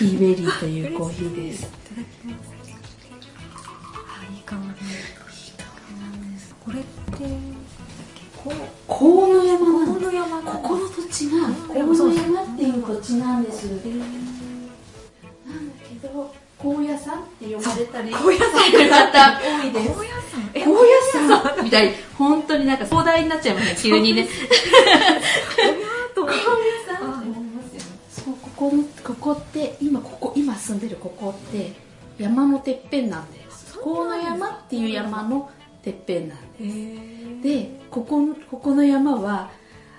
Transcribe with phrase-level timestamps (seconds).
[0.00, 1.64] ティーベリーというコーヒーです。
[1.64, 2.50] いただきます
[4.08, 4.62] あいい香り。
[6.64, 6.88] これって
[8.34, 8.54] こう
[8.88, 13.84] 河野山なんこの山ここの土地がうん河野山っていう土地なんですなんだ
[15.86, 18.58] けど高野山って呼ばれたり高野山。
[18.58, 20.50] してる方多いです高野山。
[20.54, 20.78] え高野
[21.28, 21.62] 山。
[21.62, 21.88] みたい。
[21.88, 23.76] に本当になんか壮大になっちゃいますね。
[23.82, 24.26] 急にね。
[26.14, 29.69] と高野山って思いますよねそうここのここって
[30.70, 31.72] 住んでるここって
[32.18, 33.78] 山のてっぺんなんです。
[33.78, 35.50] 河野山っていう山の
[35.82, 37.42] てっぺんなんです。
[37.42, 39.50] でここここの山は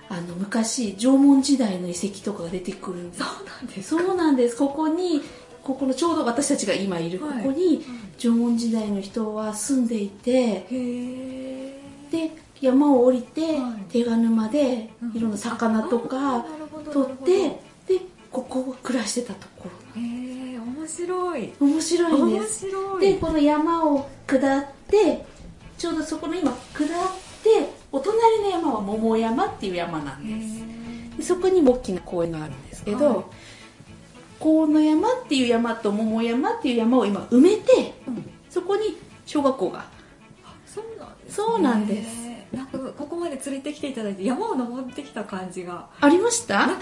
[0.08, 2.98] あの昔縄文時代の遺跡とかが出てくる。
[3.00, 4.56] んですそうなんですそうなんです。
[4.56, 5.20] ここに
[5.62, 7.44] ここのちょうど私たちが今いるこはい。
[7.44, 7.84] こに
[8.18, 10.64] 縄文時代の人は住んでいて
[12.10, 13.82] で山を降りてはい。
[13.90, 15.16] 手賀沼でうん。
[15.16, 16.46] いろんな魚とか
[16.92, 20.31] 取ってでここを暮らしてたとこへえ
[20.82, 21.52] 面白い。
[21.60, 22.60] ろ面白いん面です。
[22.68, 23.12] 白い。
[23.12, 25.24] でこの山を下って
[25.78, 26.88] ちょうどそこの今下っ
[27.42, 30.48] てお隣の山は桃山っていう山なんへです。
[31.14, 31.16] ー。
[31.18, 33.24] でそこにも大きな公園があるんですけど、はい。
[34.40, 38.28] 河野山っていう山と桃山っていう山を今埋めてうん。
[38.50, 39.84] そこに小学校が。
[40.66, 41.32] そうなんですね。
[41.34, 45.88] そうなんですなんかここまで連れてきていただいて山を登ってきた感じが。
[46.00, 46.66] ありました？
[46.66, 46.78] なかっ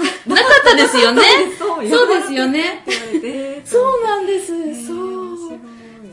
[0.64, 0.76] た。
[0.76, 1.22] ですよね。
[1.58, 2.84] そうですよね。
[3.64, 5.58] そうなんです、へーそう。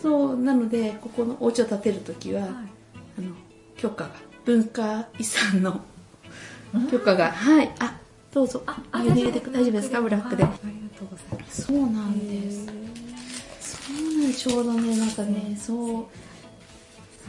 [0.01, 2.51] そうなのでここのお家を建てる時は、はい。
[2.51, 2.55] あ
[3.21, 3.33] の
[3.75, 4.11] 許可が
[4.45, 5.81] 文化遺産の
[6.91, 7.31] 許可が。
[7.31, 7.71] はい。
[7.79, 7.97] あ
[8.31, 8.61] どうぞ。
[8.67, 10.01] あ入れて大丈夫ですか？
[10.01, 11.63] ブラックで、はいありがとうございます。
[11.63, 12.65] そうなんです。
[13.59, 16.05] そうなんちょうどねなんかねそう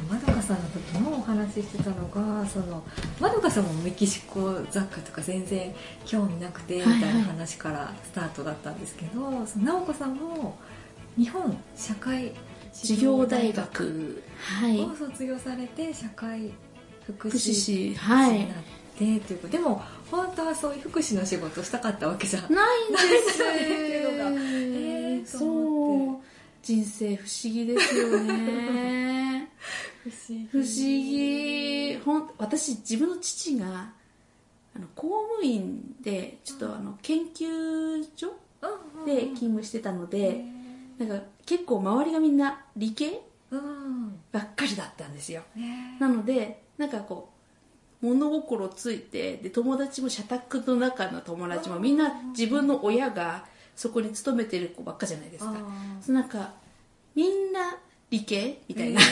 [0.09, 2.83] まどかさんの時もお話ししてたのがその
[3.21, 5.75] まどかさんもメキシコ雑貨とか全然
[6.07, 7.01] 興味なくてみはいはい。
[7.03, 10.57] たいな話からスタートだったんですけど、その直子さんも
[11.17, 12.33] 日本社会
[12.73, 14.23] 授業大学
[14.61, 14.81] はい。
[14.81, 16.53] を卒業されて社会
[17.05, 18.39] 福福祉祉士はい。
[18.41, 18.59] になっ
[18.99, 22.49] てということでも本当はそういう福祉の仕事をしたかったわけじゃない
[22.91, 22.99] んで
[23.33, 26.19] すないけど がえーそう
[26.69, 29.49] 人生不思議ですよね。
[30.05, 30.49] 不思議。
[30.53, 31.97] 不思議。
[32.05, 33.91] ほん私自分の父が
[34.77, 35.09] あの公
[35.39, 38.35] 務員でちょっとあの研究所
[39.07, 40.45] で勤務してたので
[40.99, 44.21] なんか結構周りがみんな理系うん。
[44.31, 45.45] ばっかりだったんですよ。
[45.57, 47.31] ねなのでなんかこ
[48.03, 53.47] う物心ついてで友達も社宅の中の友達もみんな自分の親が
[53.79, 55.53] そこに勤めてる子ばっかじゃないですか。
[55.53, 55.55] あ
[56.03, 56.55] そうなんか
[57.15, 57.77] みんな
[58.11, 59.05] 理系みたいな、え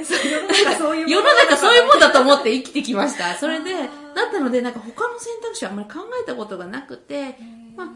[0.00, 3.34] ーそう世の中そういう世の中そういうもんだと思って生きてきました。
[3.34, 3.78] それであ
[4.14, 7.36] だーったのでなんか他の選択肢はあんまり考えたことがなくて
[7.76, 7.88] まあ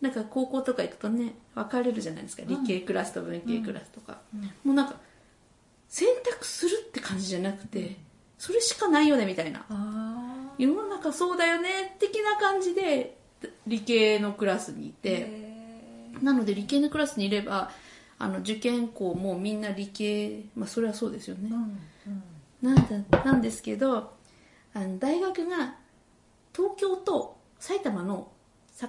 [0.00, 2.44] なんか高校とか行くとね分かれるじゃないですか。
[2.46, 4.40] 理系クラスと文系クラスとか、うん。
[4.42, 4.94] もうなんか
[5.90, 7.96] 選択するって感じじゃなくて
[8.38, 9.66] それしかないよねみたいな。
[9.68, 13.16] あ世の中そうだよね的な感じで
[13.66, 15.47] 理系のクラスにいーて、へ
[16.22, 17.70] なので理系のクラスにいれば
[18.18, 21.48] あの受験校もみんな理系まあそれはそうですよね。
[21.50, 22.22] ー、うんうん。
[22.62, 24.12] なんだなんですけど
[24.74, 25.76] あの大学が
[26.54, 28.30] 東京と埼玉の
[28.80, 28.88] 境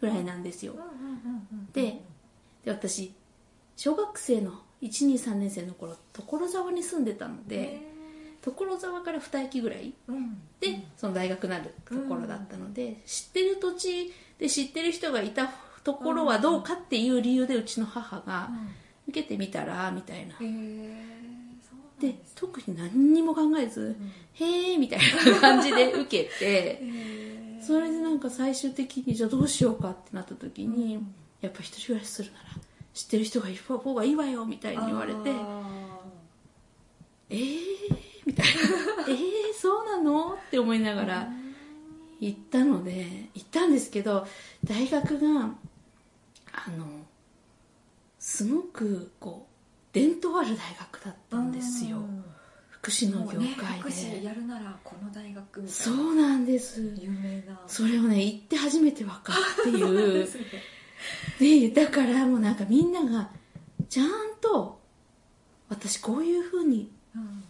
[0.00, 0.74] ぐらいなんですよ。
[0.74, 2.00] うんうんうんうんで
[2.64, 3.12] で私
[3.76, 7.80] 小学生の123年生の頃所沢に住んでたのでへ
[8.42, 15.50] 所沢から2駅ぐらいーうんでその大学なるところだったので、知ってる土地で知ってる人がいた
[15.86, 18.50] ところはどうかっていう理由でうちの母が
[19.06, 20.34] 受けてみたらみたいな。
[22.00, 23.96] で特に何にも考えず
[24.34, 24.98] 「へえ」みたい
[25.32, 26.82] な感じで受けて
[27.64, 31.14] それでなんか最終的にじゃあどうしようかってなった時に、うん。
[31.40, 32.44] やっぱ一人暮らしするなら
[32.92, 35.62] 知ってる人がいる方がいいわよみたいに言われてあ
[37.30, 37.58] 「えー?」
[38.26, 38.52] みたいな
[39.08, 39.16] 「えー、
[39.56, 41.06] そうなの?」って思いながー。
[41.06, 41.28] ら
[42.20, 44.26] 行ったので行ったんですけど
[44.64, 45.54] 大学が
[46.56, 46.86] あの
[48.18, 51.98] すごくこう伝統ある大学だったんですよ。
[51.98, 52.24] うん。
[52.68, 55.92] 福祉の業もうね界福祉で、やるならこの大学みたいな。
[55.92, 56.94] そうなんです。
[57.00, 57.60] 有名な。
[57.66, 60.24] それをね行って初めて分かっていう。
[61.40, 61.68] ね。
[61.70, 63.30] でだからもうなんかみんなが
[63.88, 64.08] ちゃん
[64.40, 64.80] と
[65.68, 67.44] 私こういうふうにうん。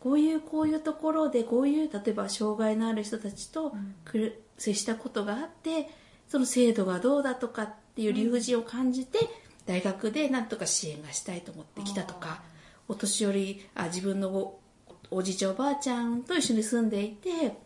[0.00, 3.74] こういうこういうところでこういう例えば障害のある人たちと
[4.56, 5.90] 接したことがあって
[6.28, 9.18] その制度がどうだとかっていう理不尽を感じて、
[9.66, 12.42] 大学でなんとか支援がしたいと思ってきたとか
[12.86, 14.60] お年寄りあ自分のお
[15.10, 17.56] おじいちゃんおばあちゃんと一緒に住んでいて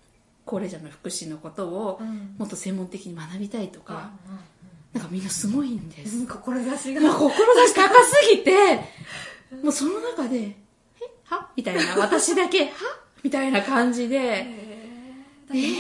[0.47, 2.35] 高齢者の福祉のことをうん。
[2.39, 4.11] もっと専門的に学びたいとか、
[4.95, 7.01] なんかみんなすごいんです、うん志が。
[7.03, 8.77] 志高すぎて
[9.63, 10.39] もうその中で
[10.99, 11.99] 「えは?」みたいな。
[11.99, 12.73] 私だけ「は?」
[13.23, 14.17] みたいな感じで。
[14.17, 14.73] へー
[15.47, 15.75] だっても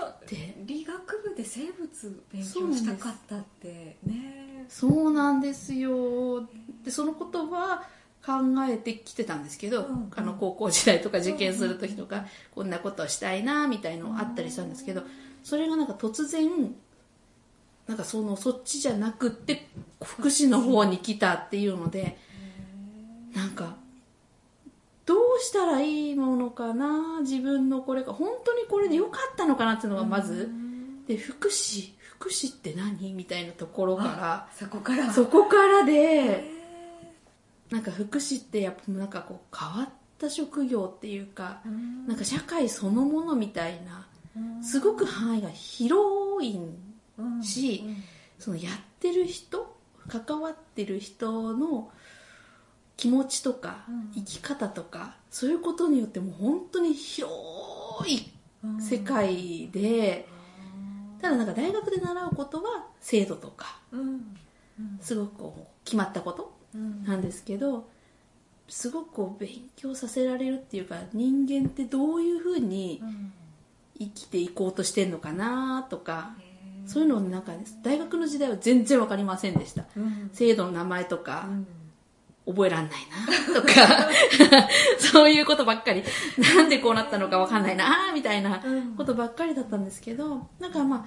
[0.00, 6.46] ともとで理学部で生物勉強したかったってねそうなんですよ。
[6.84, 7.82] でそのことは
[8.24, 8.32] 考
[8.68, 15.02] えてきてたんですけど、うんあの高校時代とか受験する時とか、こんなことをしたいなみたいのあったりしたんですけど
[15.42, 16.50] それがなんか突然
[17.88, 19.66] なんかそのそっちじゃなくって
[20.04, 22.18] 福祉の方に来たっていうので
[23.34, 23.76] なんか
[25.06, 30.50] どうしたらいいものかな自分のこれが本当にこれでよかったのかなっていうのがまず、
[31.10, 33.12] で福祉福祉って何？
[33.14, 34.48] みたいなところから。
[34.54, 35.10] そこから。
[35.12, 36.44] そこからで。
[37.70, 42.06] なんか福祉ってやっぱなんかこう変わった職業っていうかうん。
[42.06, 44.06] なんか社会そのものみたいな
[44.62, 46.60] すごく範囲が広い
[47.42, 47.96] しうん
[48.38, 49.74] そのやってる人
[50.08, 51.90] 関わってる人の
[52.96, 54.10] 気持ちとかうん。
[54.14, 57.32] 生き方とかそういうことによってもう本当に広
[58.06, 58.30] い
[58.64, 58.82] うん。
[58.82, 60.26] 世界で
[61.20, 63.78] ただなんか大学で習うことは制度とか
[65.00, 67.04] すごくこう決まったことうん。
[67.04, 67.88] なんですけど
[68.68, 73.32] すごくこう勉強させられるっていうか人間ってどういうふうにうん。
[73.98, 76.30] 生きていこうとしてんのかなとか
[76.86, 77.52] そういうのをなんか
[77.82, 79.84] 大学の時代は全然わかりませんでした。
[79.94, 80.30] うん。
[80.32, 81.66] 制度の名前とかうん
[82.50, 83.00] 覚えらんない
[83.54, 84.08] なとか
[84.98, 86.02] そういうことばっかり。
[86.56, 88.94] なんでこうなったのかわかんないなみたいなうん。
[88.96, 91.04] ことばっかりだったんですけどなんかまあ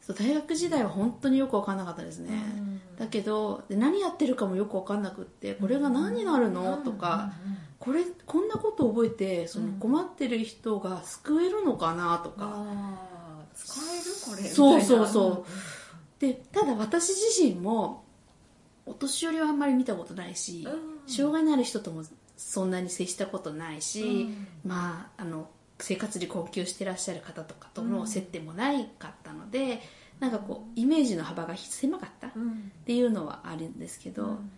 [0.00, 2.80] そう大学時代は本当によくわかんなかったですね、うん。
[2.98, 6.78] だけどで何やってるかもよく分かんなくってこれが何になるの？
[6.78, 7.32] とか
[7.78, 12.18] これこんなこと覚えてその困ってる人が救えるのかな？
[12.24, 12.64] とか。
[13.54, 14.48] 使えるこれ？
[14.48, 16.20] そうそうそう。
[16.20, 18.04] でただ私自身も
[18.88, 21.10] お年寄りはあんまり見たことないしうん。
[21.10, 22.02] 障害のある人とも
[22.36, 24.46] そんなに接したことないしうん。
[24.64, 25.48] まああの
[25.80, 29.80] 生活に困窮してらっしゃる方とかとの接点もないかったので
[30.18, 32.72] なんかこうイメージの幅が狭かったっうん。
[32.84, 34.50] ていうのはあるんですけど、うん。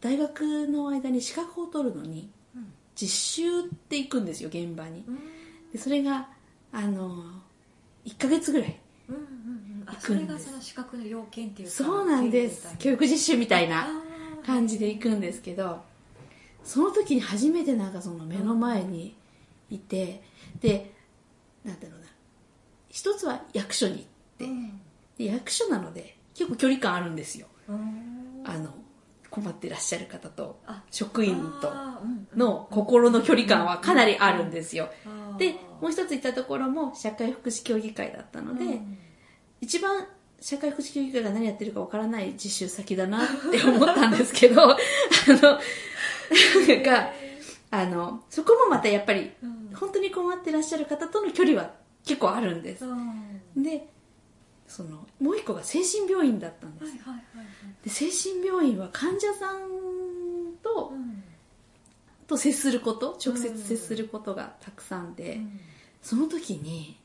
[0.00, 2.72] 大学の間に資格を取るのにうん。
[2.94, 5.04] 実習って行くんですよ現場に。
[5.06, 5.18] うん。
[5.72, 6.28] でそれが
[6.72, 7.24] あの
[8.04, 9.84] 1ヶ月ぐらいうんうんうん。
[9.86, 12.76] あ行それがその資格の要件っていうかそうなんです。
[12.78, 13.86] 教育実習みたいな
[14.44, 15.82] 感じで行くんですけど
[16.64, 19.16] その時に初めてなんかその目の前に
[19.70, 20.22] いて
[20.60, 20.92] で
[21.64, 22.06] なんだろうな。
[22.88, 24.04] 一つは役所に行っ
[24.38, 24.80] てうん。
[25.18, 27.46] で役所なので結構距離感あるんですよ。
[27.68, 28.42] うん。
[28.44, 28.70] あの
[29.30, 31.70] 困ってらっしゃる方とあ職員と
[32.34, 34.88] の心の距離感はかなりあるんですよ。
[35.36, 38.98] でもう一つ行ったところも社会福祉協議会だったので、うん。
[39.60, 40.06] 一番
[40.40, 44.76] 社会福祉協議会が何やってるかわからない実習先だなって思ったんですけど あ
[45.28, 45.58] の
[46.82, 47.12] が
[47.70, 49.56] あのそこもまたやっぱりうん。
[49.74, 51.70] 本当に困ってらっしゃる方との距離は
[52.04, 52.84] 結構あるんです。
[52.86, 53.62] うん。
[53.62, 53.86] で
[54.66, 56.92] そのもう一個が精神病院だったんです。
[56.92, 57.46] はいはいはいはい。
[57.84, 59.68] で精神病院は患者さん
[60.62, 61.22] とうん。
[62.26, 65.60] と接すること直接接することがたくさんで、うん
[66.06, 66.96] その時に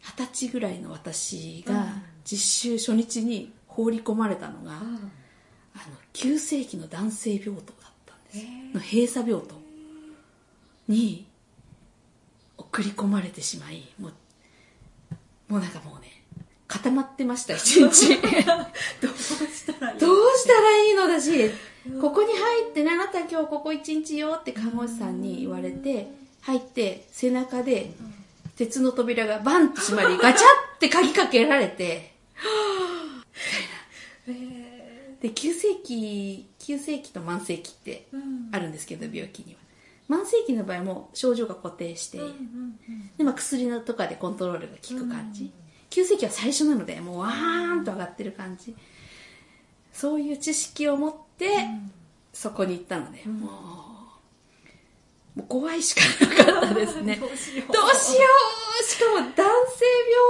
[0.00, 2.02] 二十歳ぐらいの私がうん。
[2.24, 4.82] 実習初日に放り込まれたのが、ああの
[6.12, 8.46] 急性期の男性病棟だったんです。
[8.74, 9.54] の閉鎖病棟
[10.88, 11.26] に
[12.58, 14.12] 送り込まれてしまいもう
[15.48, 16.24] もうなんかもうね
[16.66, 18.20] 固まってました一日。
[19.00, 21.50] どうしたらいいどうしたらいいのだし。
[21.88, 22.00] うん。
[22.00, 27.90] ここに入ってねあなた今日ここ一日よって看護師さんに言われて入って背中で
[28.56, 30.46] 鉄の扉がバンって閉まりガチャ
[30.76, 32.12] って鍵かけられて。
[34.28, 38.08] へで急性期急性期と慢性期って
[38.50, 39.60] あるんですけど病気には。
[40.08, 43.10] 慢性期の場合も症状が固定して、うんうんうん。
[43.16, 45.52] でまあ、薬のとかでコントロールが効く感じ、うん
[45.92, 48.74] 急性期は最初なのでもうわーんと上がってる感じ。
[49.92, 51.50] そういう知識を持って、
[52.32, 53.40] そこに行ったので、うん。
[53.40, 53.50] もう
[55.34, 57.16] もう怖いしかなかったですね。
[57.20, 58.84] どうしよう。
[58.84, 59.48] しかも男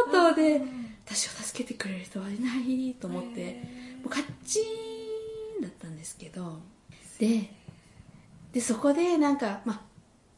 [0.06, 0.62] 性病棟で
[1.06, 3.54] 私を助けてくれる人はいないと思って
[4.02, 6.60] もうカッチーンだったんですけど。
[7.18, 7.50] で
[8.52, 9.80] でそこでなんかまあ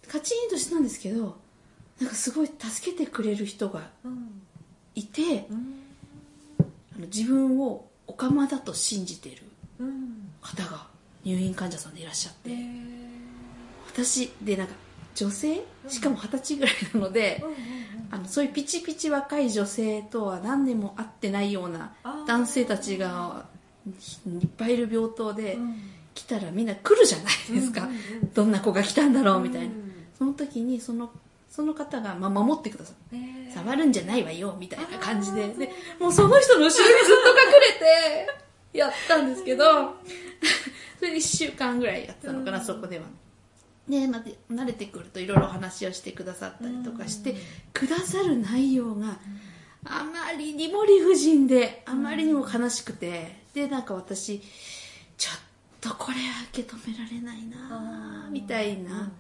[0.09, 1.37] カチーンとしてたんですけど
[2.01, 4.43] なんかすごい助けてくれる人がうん。
[4.95, 5.81] いてうん。
[6.61, 9.43] あの自分をオカマだと信じてる
[9.81, 10.31] うん。
[10.41, 10.87] 方が
[11.25, 12.51] 入院患者さんでいらっしゃって
[13.95, 14.75] 私でなんか
[15.15, 17.45] 女性しかも二十歳ぐらいなので、
[18.11, 21.95] あのそういうピチピチ若い女性とは何年も会ってないような
[22.27, 23.47] 男性たちが
[23.87, 23.91] い
[24.45, 25.57] っぱいいる病棟で、
[26.15, 27.89] 来たらみんな来るじゃないですか、
[28.35, 29.75] どんな子が来たんだろうみたいな、
[30.19, 31.13] その時にその
[31.49, 35.47] その方が、まあ、守ってください、触るんじゃないわよみたいな感じで。
[35.49, 35.71] で
[36.01, 36.95] もうその人の後ろにずっと隠
[38.73, 39.95] れてやったんですけど。
[40.99, 43.05] それで1週間ぐらいやったのかな、そこでは。
[43.89, 47.35] で、まあ、慣れてくるといろいろお話をしてくださったりとかして、
[47.73, 49.19] くださる内容が
[49.85, 54.41] あまりにも理不尽であまりにも悲しくてでなんか私
[55.19, 55.39] ちょっ
[55.81, 56.23] とこれは
[56.53, 59.13] 受け止められないなみたいな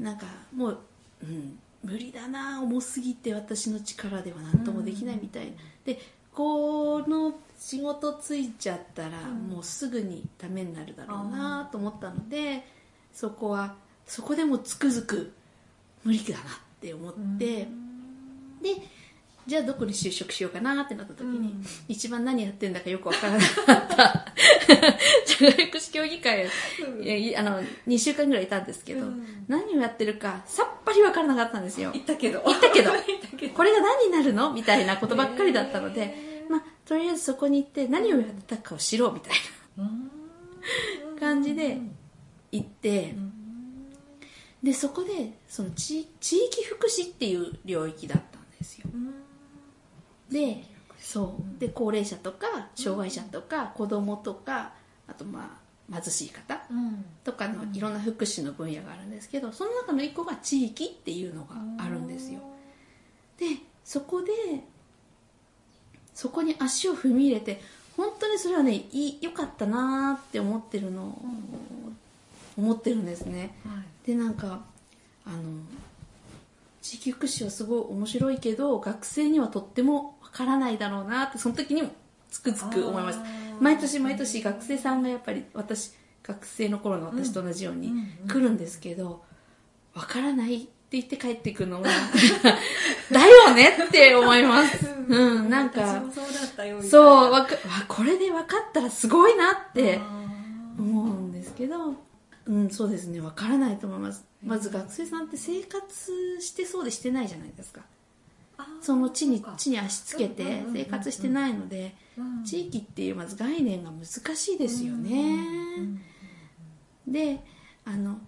[0.00, 0.78] なんかもう、
[1.22, 5.52] うん、無理だな重すぎて私の力では何ともできないみたいな。
[5.84, 5.98] で
[6.32, 12.64] この仕事ついちゃったらもうすぐにダメになるだろうなと思ったので
[13.20, 13.74] そこは
[14.06, 15.30] そこでもつくづく
[16.04, 16.42] 無理だなっ
[16.80, 17.68] て思って、
[18.62, 18.76] で
[19.46, 21.54] じゃあどこに就職しようかなってなった時に、
[21.86, 24.26] 一番何やってんだかよくわからなかった
[25.26, 29.04] 社会福祉協議会、あの2週間ぐらいいたんですけど、
[29.48, 31.90] 何をやってるかさっぱりわからなかったんですよ。
[31.92, 32.40] 行ったけど。
[32.40, 32.92] 行ったけど。
[32.96, 33.54] 行ったけど。
[33.54, 34.54] これが何になるの？
[34.54, 39.34] みたいなことばっかりだったので、まあ、とりあえずそこに行って何をやったかを知ろうみたい
[39.76, 39.90] な
[41.20, 41.76] 感じで
[42.52, 43.14] 行って、
[44.62, 48.86] でそこでその地地域福祉っていう領域だったんですよ。
[50.30, 50.64] で
[50.98, 51.60] そう。
[51.60, 54.72] で高齢者とか障害者とか子供とか
[55.08, 55.58] あとま
[55.90, 56.60] あ貧しい方
[57.24, 62.40] とかのいろんな福祉の分野があるんですけどその中の一個が地域っていうのがあるんですよ。
[63.38, 63.46] で
[63.84, 64.30] そこで
[66.14, 67.60] そこに足を踏み入れて
[67.96, 71.02] 本当にそれはねいい良かったなーって思ってるの。
[71.02, 71.79] を
[72.56, 73.54] 思ってるんですね。
[74.06, 74.60] でなんか
[75.26, 75.36] あの
[76.82, 81.90] 地域福祉はすごい面白いけど学生にはとってもわからないだろうなってその時にも
[82.30, 83.24] つくづく思いました。
[83.60, 85.92] 毎年毎年学生さんがやっぱり私
[86.22, 87.92] 学生の頃の私と同じように
[88.28, 89.22] 来るんですけど
[89.94, 91.90] わからないって言って帰ってくるのが
[93.10, 94.86] だよねって思います。
[95.08, 95.50] うん。
[95.50, 96.02] なんか
[96.88, 100.30] そうわかわこれで分かったらすごいなってあ
[100.78, 101.94] 思うんですけど、
[102.50, 104.24] うん、そうですね、わからないと思います。
[104.44, 107.82] まず学生さんって生活してそうでしてないじゃないですか。
[108.58, 112.44] ーその地に地に足つけて生活してないので、うん。
[112.44, 115.38] 地域っていうまず概念が難しいですよね。
[117.06, 117.40] で、
[117.84, 118.18] あの、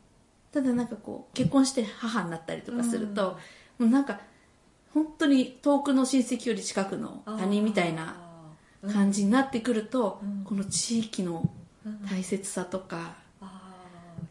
[0.53, 3.39] ただなんかこう、結婚して母になったりとかすると、
[3.79, 4.21] もうなんか、
[4.95, 8.17] 本当に遠くの親戚より近くの他人みたいな
[8.93, 10.45] 感じになってくると、うん。
[10.45, 11.51] この地域の
[12.09, 13.22] 大切さとか、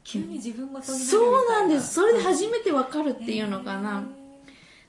[0.03, 1.25] 急に自分ごとになるみたいな。
[1.25, 1.93] そうなんです。
[1.93, 4.03] それで初めてわかるっていうのかな、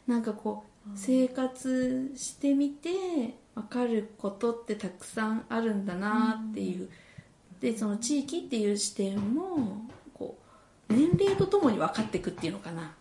[0.06, 2.90] なんかこう生活してみて
[3.54, 6.88] わかることってたくさんあるんだなっていう、
[7.60, 10.38] でその地域っていう視点もこ
[10.88, 12.94] う年齢とともに分かっていくっていうのかな。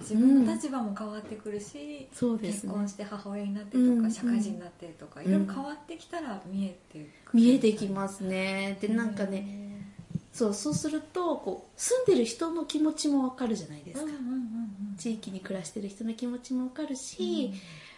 [0.00, 2.72] 自分の立場も変わってくるし、そうですね。
[2.72, 5.26] 結婚して母親になってとか、うん社会人になってとか、うん。
[5.26, 8.78] いろいろ変わってきたら見えてくる見えてきますね。
[8.80, 9.67] でなんかね
[10.32, 14.96] そうそうするとこう住んでる人の気持ちもわかるじゃないですか、うんうんうんうん。
[14.96, 17.52] 地域に暮らしてる人の気持ちもわかるし、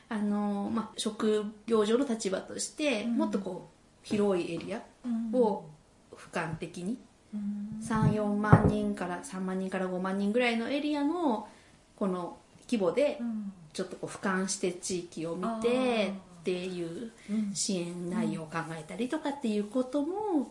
[0.08, 3.16] あのまあ、職業上の立場として、うん。
[3.18, 5.30] もっとこう広いエリアうん。
[5.38, 5.64] を
[6.12, 6.98] 俯瞰的に
[7.34, 7.80] うん。
[7.82, 11.48] 34万人から3万人から5万人ぐらいのエリアの
[11.96, 12.36] この
[12.70, 13.52] 規模でうん。
[13.72, 16.12] ちょっとこう俯瞰して地域を見あてー。
[16.12, 17.54] っていううん。
[17.54, 20.50] 支援内容を考えたりとかっていうことも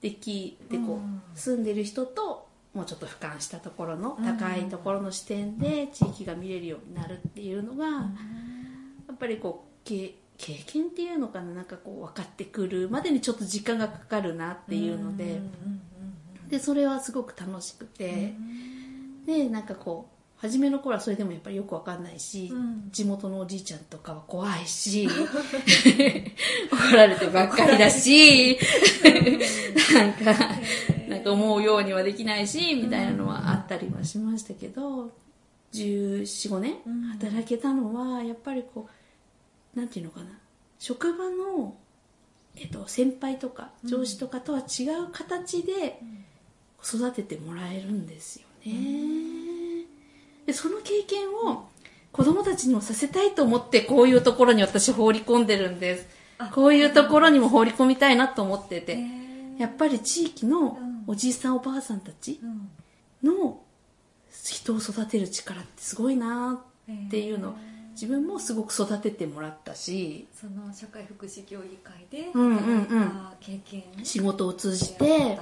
[0.00, 1.00] できてこ
[1.34, 8.02] う住んでる人ともうちょっと俯瞰したところの高いところの視点で地域が見れるようになるっていうのがや
[9.14, 11.54] っぱりこう経経験っていうのかな？
[11.54, 15.40] なんかこう分かってくるまでにちょっと時間がかかるなっていうので。
[16.50, 18.34] でそれはすごく楽しくて。
[19.26, 22.88] でなんかこう初めの頃はそれでもやっぱりよく分かんないし、うん。
[22.90, 25.08] 地元のおじいちゃんとかは怖いし
[26.70, 28.58] 怒られてばっかりだし
[29.94, 30.24] なんか
[31.08, 35.10] なんか思うようにはできないしみたいなのはあったりはしましたけど
[35.72, 37.02] 1415年うん。
[37.12, 38.88] 働けたのはやっぱりこ
[39.74, 40.26] うなんていうのかな
[40.78, 41.76] 職場の、
[42.56, 45.98] えっと、先輩とか上司とかとは違う形で
[46.84, 48.72] 育ててもらえるんですよね、
[50.46, 51.68] でその経験を
[52.12, 56.06] 子供たちにもさせたいと思ってこういうところに私放り込んでるんです。
[56.38, 58.98] あこういうところにも放り込みたいなと思ってて、
[59.58, 60.96] やっぱり地域のうん。
[61.08, 62.40] おじいさんおばあさんたち
[63.22, 63.28] うん。
[63.28, 63.60] の
[64.44, 66.60] 人を育てる力ってすごいな
[67.06, 67.50] っていうの。
[67.50, 67.54] を
[67.92, 70.26] 自分もすごく育ててもらったし。
[70.34, 72.58] その社会福祉協議会でうんうんうん。
[72.58, 75.38] 働いた経験仕事を通じ出て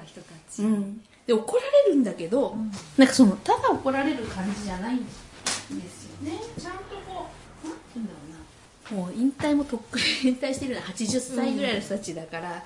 [0.61, 2.71] うん、で怒られるんだけど、ん。
[2.97, 5.11] なんかそのただ怒られる感じじゃないんで
[5.89, 6.39] すよね。
[6.59, 7.27] ちゃんとこ
[7.65, 8.19] うなんて言うんだろ
[8.95, 9.03] うな。
[9.03, 12.63] もう引退もとっくに引退してるような80歳ぐらいの人たちだから、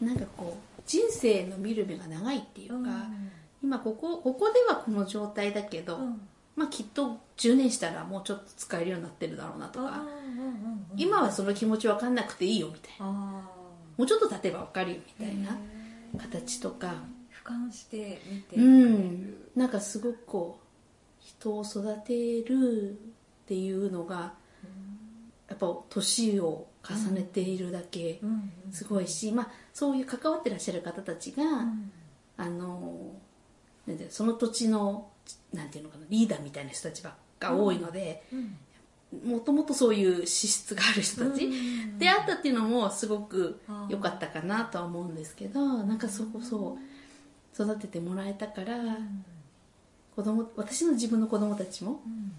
[0.00, 3.30] なんかこう人生の見る目が長いっていうか、うん。
[3.62, 6.20] 今ここここではこの状態だけど、うん。
[6.54, 13.06] まあ、きっと10年したらもうちょっと使えるようになってるだろうなとか、うんうんうん今はその気持ち分かんなくていいよみたいな。
[13.06, 13.10] あ
[13.96, 15.56] もうちょっと経てば分かるよみーたいな
[16.22, 16.96] 形とか。
[17.52, 20.64] 俯瞰して見てうん、なんかすごくこう
[21.18, 22.94] 人を育てるっ
[23.46, 24.34] ていうのが
[25.48, 28.28] やっぱ年を重ねているだけうん。
[28.30, 31.92] うんすごいし、まあ、そういう関わってらっしゃる方たちが、うん。
[32.38, 33.12] あの
[33.86, 35.08] なんてその土地の
[35.52, 38.56] なんていうのかなリーダーみたいな人たちばっか多いのでうん。
[39.28, 46.91] もともとそういう資質がある人たち、うんであったっていうのもすごく良かったかなとは思うんですけどなんかそこそう
[47.54, 48.76] 育ててもらえたから。
[48.76, 49.24] うん。
[50.14, 52.32] 子供私の自分の子供たちもうん。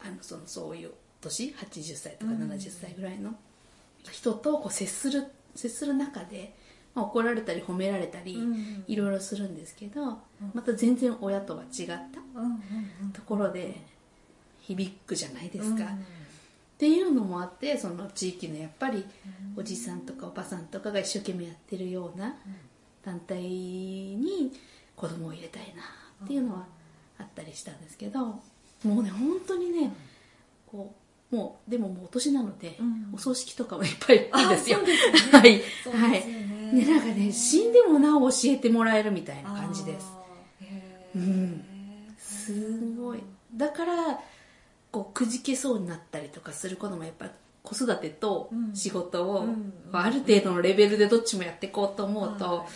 [0.00, 2.50] あのそのそういう年80歳とかうん。
[2.50, 3.34] 70歳ぐらいの
[4.10, 5.24] 人とこう接する
[5.54, 6.54] 接する中で、
[6.94, 8.84] まあ、怒られたり褒められたり、うん。
[8.86, 10.18] いろいろするんですけど、
[10.52, 11.96] また全然親とは違った
[13.12, 13.80] ところで
[14.60, 15.90] 響くじゃないですか、うん。
[15.94, 15.96] っ
[16.78, 19.04] ていうのもあってその地域のやっぱり
[19.56, 22.34] おじさんとかおばさんとかが一生懸命やってるような
[23.04, 24.52] 団体に
[24.96, 25.82] 子供を入れたいな
[26.24, 26.66] っていうのは
[27.18, 28.40] あったりしたんですけども
[28.84, 29.92] うね本当にね
[30.66, 30.94] こ
[31.32, 33.10] うもうでももうお年なので、うん。
[33.12, 34.78] お葬式とかもいっぱいあるんですよ。
[35.32, 35.62] はい。
[35.92, 36.26] はい。
[36.28, 40.06] ねねなんかね死んでもなお教えてもらえるみたいな感じです。
[41.16, 41.64] うん。
[42.18, 43.22] すごい。
[43.52, 44.20] だから
[44.92, 47.28] こうくじけそうになったりとかすることもやっぱ
[47.64, 48.76] 子育てとうん。
[48.76, 49.72] 仕事を、うん。
[49.92, 52.66] ある程度のレベルでどっちもやっていこうと思うと、はい。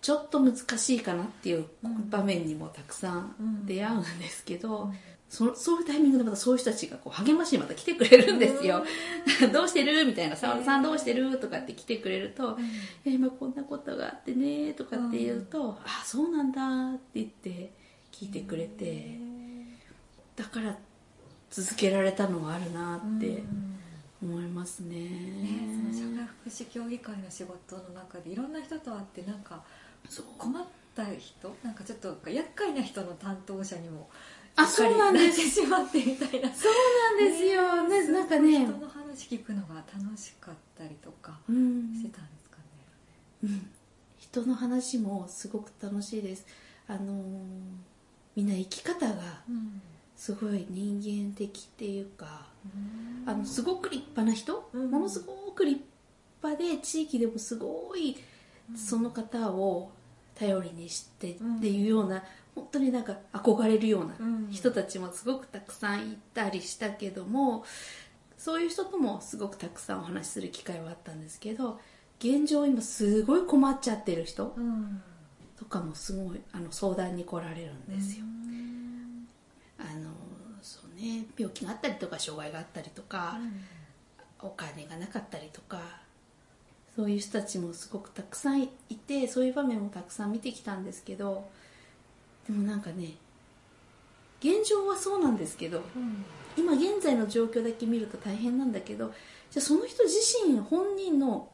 [0.00, 2.08] ちょっと難しいかなっていううん。
[2.08, 4.94] 場面にもたくさん出会うんですけど、うん。
[5.28, 8.82] そそういうタイミングでまたそういう人たちがこう励ましにまた来てくれるんですよ。
[9.52, 10.06] どうしてる？
[10.06, 11.38] みたいな、沙織さんどうしてる？
[11.38, 12.56] とかって来てくれると、
[13.04, 17.72] いや今こんなことがあってねとかって言うと、あそうなんだって言って
[18.10, 19.18] 聞いてくれて、
[20.34, 20.78] だから
[21.50, 23.42] 続けられたのはあるなって
[24.22, 24.96] 思いますね。
[24.96, 25.08] ね、
[25.92, 29.62] その社会福祉協議会の仕事の中でいろんな人と会ってなんか
[30.36, 34.08] 困った人なんかちょっと厄介な人の担当者にも
[34.56, 35.48] あそうなんです。
[35.48, 36.52] しまってみたいな。
[36.52, 36.72] そう
[37.20, 38.66] なんですよ、ね、なんかね。
[38.66, 41.94] 人の話聞くのが楽しかったりとかうん。
[41.94, 42.62] してたんですかね、
[43.44, 43.70] うん、
[44.18, 46.44] 人の話もすごく楽しいです。
[46.88, 47.18] あのー
[48.36, 49.14] みんな生き方が
[49.48, 49.82] うん
[50.18, 52.46] すごい人間的っていうか
[53.24, 54.90] あのすごく立派な人、うん。
[54.90, 55.80] ものすごく立
[56.42, 58.16] 派で地域でもすごい
[58.76, 59.92] その方を
[60.34, 62.22] 頼りにしてっていうような、
[62.54, 64.48] 本当になんか憧れるようなうん。
[64.50, 67.64] 人たちもすごくたくさんいたりしたけども
[68.36, 71.80] そういう人ともすごくたくさんお話しする機会はあったんですけど
[72.18, 75.00] 現状今すごい困っちゃってる人うん。
[75.56, 78.24] とかもすごいあの相談に来られるんですよ、
[79.78, 80.10] あの
[80.60, 83.38] そうね病気があったりとか障害があったりとか、
[84.40, 85.80] お金がなかったりとか
[86.94, 88.68] そういう人たちもすごくたくさんい
[89.06, 91.48] てそういう場面もたくさん見てきたんですけど
[92.46, 93.14] でもなんかね
[94.40, 96.24] 現状はそうなんですけどうん。
[96.56, 99.12] 今現在の状況だけ見ると大変なんだけど
[99.50, 101.48] じゃあその人自身本人の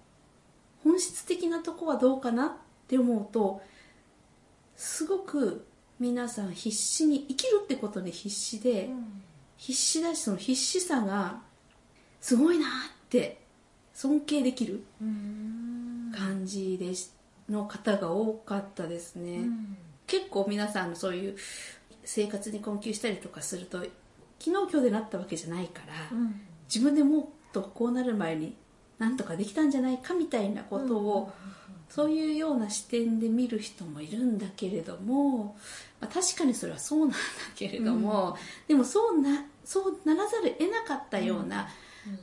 [0.83, 2.51] 本質的なとこはどうかなっ
[2.89, 3.61] て思うと
[4.77, 5.67] すごく
[6.01, 8.91] 皆さん必死に生きるってことに必死で、
[9.57, 11.41] 必死だしその必死さが
[12.21, 12.69] すごいなっ
[13.09, 13.41] て
[13.93, 16.13] 尊敬できるうん。
[16.17, 17.11] 感じでし
[17.49, 19.77] の方が多かったですね、うん。
[20.07, 21.37] 結構皆さんそういう
[22.05, 23.91] 生活に困窮したりとかすると昨
[24.39, 26.41] 日今日でなったわけじゃないから、うん。
[26.67, 28.57] 自分でもっとこうなる前に
[28.99, 31.33] なんとかできたんじゃないかみたいなことを、
[31.95, 35.57] そういうような視点で見る人もいるんだけれども、
[36.01, 37.17] まあ、確かにそれはそうなんだ
[37.55, 41.69] けれども、でもそうなそうならざるを得なかったような、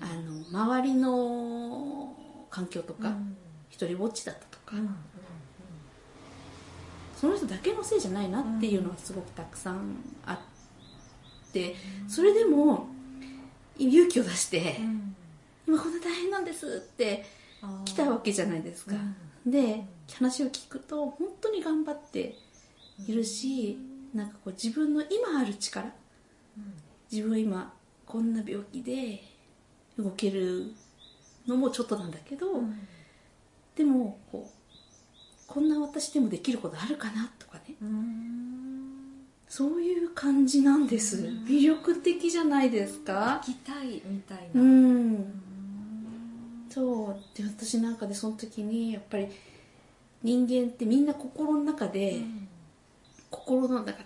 [0.01, 0.05] あ
[0.53, 2.13] の周りの
[2.49, 3.37] 環境とか、うん。
[3.69, 4.93] 一人ぼっちだったとか、うん。
[7.15, 11.75] その人だけのせいじゃないなっていうのはすごくたくさんあって、
[12.09, 12.87] それでも
[13.77, 15.15] 勇気を出して、うん。
[15.65, 17.25] 今こんな大変なんですって
[17.85, 18.95] 来たわけじゃないですか、
[19.45, 22.35] で話を聞くと本当に頑張って
[23.07, 23.77] いるし
[24.13, 25.85] なんかこう自分の今ある力
[26.57, 26.73] うん
[27.11, 27.73] 自分は今
[28.05, 29.23] こんな病気で
[29.97, 30.71] 動ける
[31.47, 32.87] のもちょっとなんだけど、うん
[33.73, 34.53] でもこう
[35.47, 38.91] こんな私でもできることあるかなとかねうん
[39.47, 41.17] そういう感じなんです。
[41.25, 41.45] うん。
[41.45, 43.41] 魅力的じゃないですか？
[43.45, 45.41] 行きたいみたいな、ううんん
[46.71, 47.37] そう。
[47.37, 49.27] で私なんかでその時にやっぱり
[50.23, 52.21] 人間ってみんな心の中で、
[53.29, 54.03] 心の中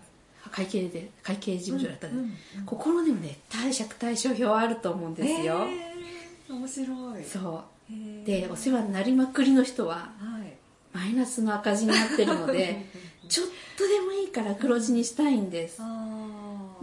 [0.51, 2.23] 会計で会計事務所だったんで、うん
[2.59, 2.65] うん。
[2.65, 6.53] 心にもね貸借対照表あると思うんですよ、へー。
[6.53, 7.23] 面白い。
[7.23, 8.25] そう。
[8.25, 10.53] でお世話になりまくりの人ははい。
[10.93, 12.85] マイナスの赤字になってるので
[13.27, 13.47] ちょっ
[13.77, 15.81] とでもいいから黒字にしたいんです。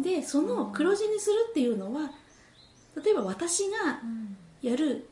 [0.01, 2.13] でその黒字にするっていうのは
[3.03, 4.37] 例えば私がうん。
[4.63, 5.09] やる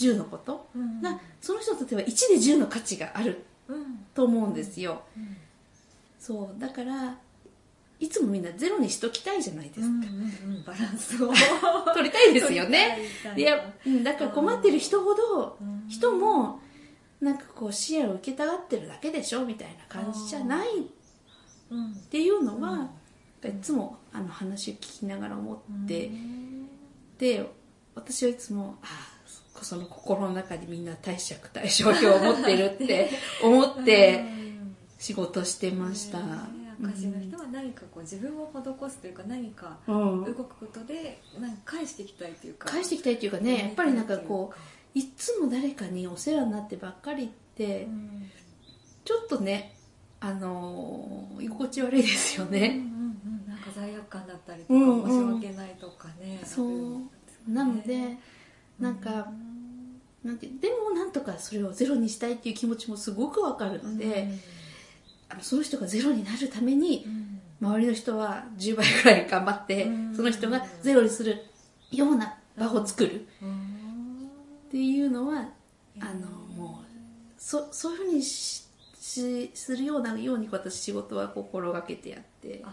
[0.00, 0.68] 10のこと？
[0.74, 1.00] うん。
[1.02, 3.44] がその人にとっては1で10の価値がある。
[3.68, 3.98] うん。
[4.14, 5.02] と思うんですよ。
[5.16, 5.36] うん。
[6.18, 6.60] そう。
[6.60, 7.16] だから
[7.98, 10.64] いつもみんなゼロにしときたいじゃないですか、うんうんうん。
[10.64, 11.32] バランスを。
[11.94, 12.98] 取りたいですよね。
[13.36, 13.44] いい。
[13.44, 15.84] やうんだから困ってる人ほどうん。
[15.88, 16.60] 人も
[17.20, 20.68] なんかこう視野を受けたがってるだけでしょみたいな感じじゃない。
[20.80, 20.82] っ
[21.70, 21.94] うん。
[22.10, 22.90] ていうのは、うん
[23.42, 26.68] いつもあの話を聞きながら思って、うん。
[27.16, 27.50] で
[27.94, 29.09] 私はいつもああ
[29.64, 33.10] その心の中にみんな貸借対照表を持ってるって
[33.42, 34.76] 思ってうん。
[34.98, 40.24] 仕事してました、ね赤字の人は何かこう自分を施すというか何かうん。
[40.24, 42.68] 動くことでなんか返していきたいというか。
[42.68, 48.30] 返していきたいっていうかねやっぱりなんかこういつも誰かにお世話になってばっかりってうん
[49.04, 49.76] ちょっとね
[50.20, 53.48] あのー居心地悪いですようんうんね、うん。
[53.48, 55.34] なんか罪悪感だったりとか、うんうん。
[55.34, 56.40] 申し訳ないとかね。
[56.44, 57.00] そう。
[57.48, 58.16] なので
[58.78, 59.30] なんか
[60.24, 64.28] なんてでもなんとかそれをゼロにしたいっていう気持ちもすごくわかるので、
[65.28, 67.40] あのその人がゼロになるためにうん。
[67.62, 70.16] 周りの人は10倍ぐらい頑張ってうん。
[70.16, 71.44] その人がゼロにする
[71.90, 74.30] ような場を作るっうん
[74.70, 75.48] ていうのは
[75.98, 76.84] あのもう
[77.36, 78.66] そそういうふうにし
[78.98, 82.64] しするようなように私仕事は心がけてやって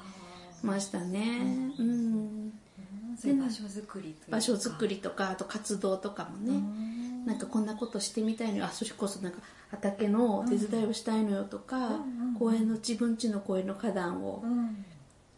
[0.61, 3.39] ましたね、うん、うん。
[3.39, 6.96] 場所づくり場所づくりとかあと活動とかもね、うん
[7.27, 8.65] なんかこんなことしてみたいのよ。
[8.65, 14.85] あそれこそなんか畑の手伝いをしたいのよとか、うんうん公園の自分家の公園の花壇を、うん。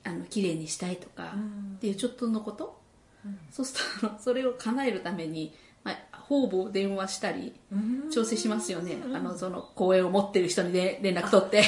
[0.04, 1.76] あの綺麗にしたいとか、うん。
[1.78, 2.78] っていうちょっとのこと？
[3.26, 3.40] うん。
[3.52, 8.12] そうすると それを叶えるために、まあ、方々電話したりうん。
[8.12, 9.16] 調整しますよね、うん。
[9.16, 11.64] あのその公園を持ってる人に、ね、連絡取って。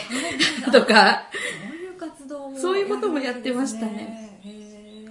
[0.72, 4.40] とかそういう活動もそういうこともやってましたね。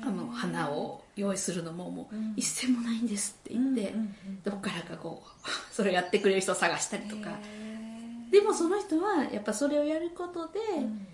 [0.03, 2.35] あの花を用意するのももううん。
[2.37, 3.95] 一銭もないんですって言って、
[4.45, 7.31] どっからかこう それをやってくれる人を探したりとか。
[8.31, 11.07] でもその人はやっぱそれをやることで、うん。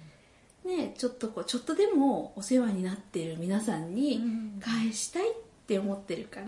[0.77, 4.61] ね、ちょっとこうちょっとでもお世話になっている皆さんにうん。
[4.61, 5.35] 返したいっ
[5.67, 6.47] て思ってるから、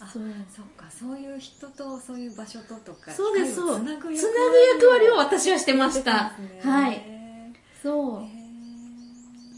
[0.00, 0.22] あそう。
[0.54, 0.90] そうか。
[0.90, 3.56] そういう人とそういう場所ととかそうです。
[3.56, 3.80] そう。
[3.80, 6.94] つなぐ役割を私はしてました、はい。
[6.94, 8.20] へそう。
[8.22, 8.40] ー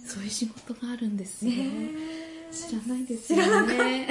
[0.05, 4.09] そういう仕事があるんですよ、ねえ知らないですよね。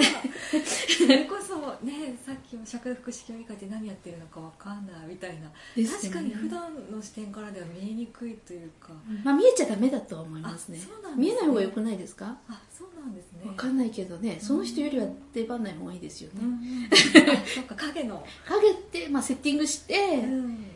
[0.97, 5.89] それこそねさっきも社会福祉協議会って何やってるのかわかんないみたいな、ね。
[5.89, 8.89] 確かに普段の視点からでは見えにくいというか。
[9.23, 10.79] まあ見えちゃダメだとは思いますね。
[10.79, 10.85] ね。
[11.17, 12.37] 見えない方が良くないですか？
[12.49, 13.41] あそうなんですね。
[13.45, 14.39] わかんないけどね。
[14.41, 16.89] その人よりは出番ない方がいいですよね、うん
[17.55, 20.63] そっか影の、 影って、まあ、セッティングして、うん。
[20.63, 20.69] で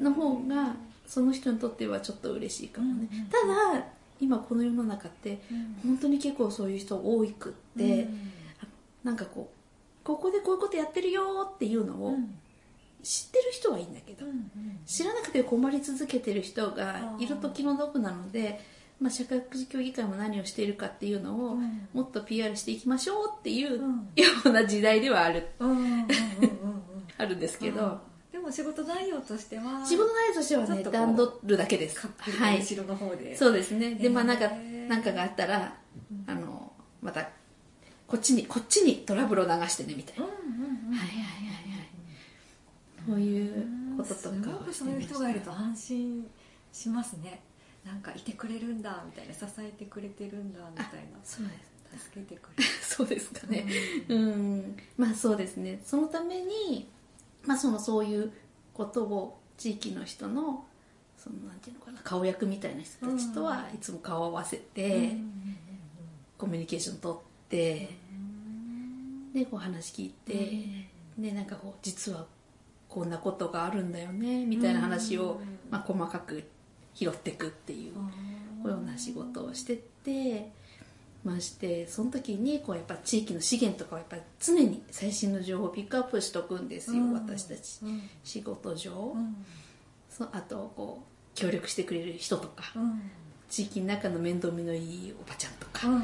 [0.00, 0.74] の方が
[1.06, 3.26] その人にとってはちょっと嬉しいかもね、うんうん。
[3.26, 3.38] た
[3.78, 3.86] だ
[4.20, 5.40] 今この世の中って
[5.82, 8.08] 本当に結構そういう人多くって、
[9.02, 12.34] なんかこうここでこういうことやってるよっていうのをうん。
[13.02, 14.50] 知ってる人はいいんだけど、うん
[14.86, 18.60] 知らなくて困り続けてる人がいると気の毒なので、
[19.00, 21.88] まあ、社会福祉協議会も何をしているかっていうのをうん。
[21.92, 23.90] もっと PR していきましょうっていううん。
[24.16, 25.48] ような時代ではある。
[25.58, 26.08] うんうんうんうんうん。
[27.18, 28.00] あるんですけど、
[28.44, 32.06] も仕事内容としては仕事内容としてはね段取るだけです。
[32.06, 32.58] はい。
[32.60, 33.94] 後ろの方で、そうですね。
[33.94, 34.88] でまあなんかへー。
[34.88, 35.74] なんかがあったら
[36.10, 36.30] うん。
[36.30, 37.28] あのまた
[38.06, 40.38] こっちにこっちにトラブルを流してねみたいな、うんうん
[40.88, 41.94] うんはいはいはいはい。
[43.06, 46.26] そういうこととかすごくそういう人がいると安心
[46.72, 47.42] しますね。
[47.84, 49.34] なんかいてくれるんだみたいな。
[49.34, 51.18] 支えてくれてるんだみたいな。
[51.22, 51.52] そうで
[51.98, 52.04] す。
[52.04, 52.70] 助けてくれる。
[52.82, 53.66] そうですかね。
[54.08, 54.76] うん。
[54.96, 55.80] まあそうですね。
[55.84, 56.88] そのために
[57.46, 58.32] まあそのそういう
[58.72, 60.64] ことを地域の人の
[61.16, 65.16] そのなんていうのかな顔役みたいな人たちとはいつも顔を合わせて、
[66.36, 67.88] コミュニケーション取って
[69.34, 72.26] でこう話聞いて、でなんかこう実は
[72.88, 75.54] こんなことがあるんだよねみたいな話を、うん。
[75.70, 76.44] まあ、細かく
[76.94, 80.52] 拾っていくっていうような仕事をしてて
[81.24, 87.12] ましてその時にこうやっぱ地域の資源とかをやっぱ常に最新の情報をピックアップしとくんですよ、うん。
[87.14, 88.02] 私たちうん。
[88.22, 89.36] 仕事上、うん。
[90.10, 93.02] そあとこう協力してくれる人とかうん。
[93.48, 96.02] 地域の中の面倒見のいいおばちゃんとか、うんうん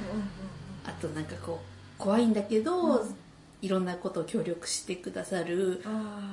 [0.86, 3.14] あとなんかこう怖いんだけど、うん。
[3.60, 5.82] いろんなことを協力してくださる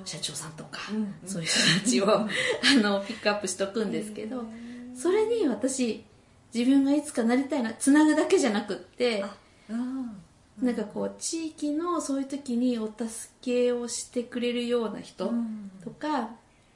[0.06, 1.14] 社長さんとか、うんうん。
[1.26, 2.28] そういう人たちをあ
[2.78, 4.46] のピックアップしとくんですけど、
[4.96, 6.06] それに私
[6.58, 9.24] 自分がいつかなりたいなつなぐだけじゃなくって
[10.62, 13.08] なんかこう地域のそういう時にお助
[13.42, 15.72] けをしてくれるような人うん。
[15.84, 16.32] とか、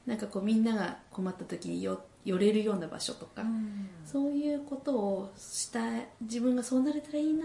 [0.06, 3.88] なんかこうみんなが困った時によ寄れるような場所とか、うん。
[4.06, 5.80] そういうことをした
[6.20, 7.44] 自分がそうなれたらいいな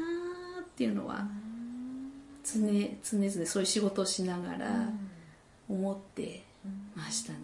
[0.61, 1.25] っていうのは
[2.43, 2.61] 常
[3.03, 4.89] 常々そういう仕事をしながら
[5.67, 6.45] 思って
[6.95, 7.37] ましたね。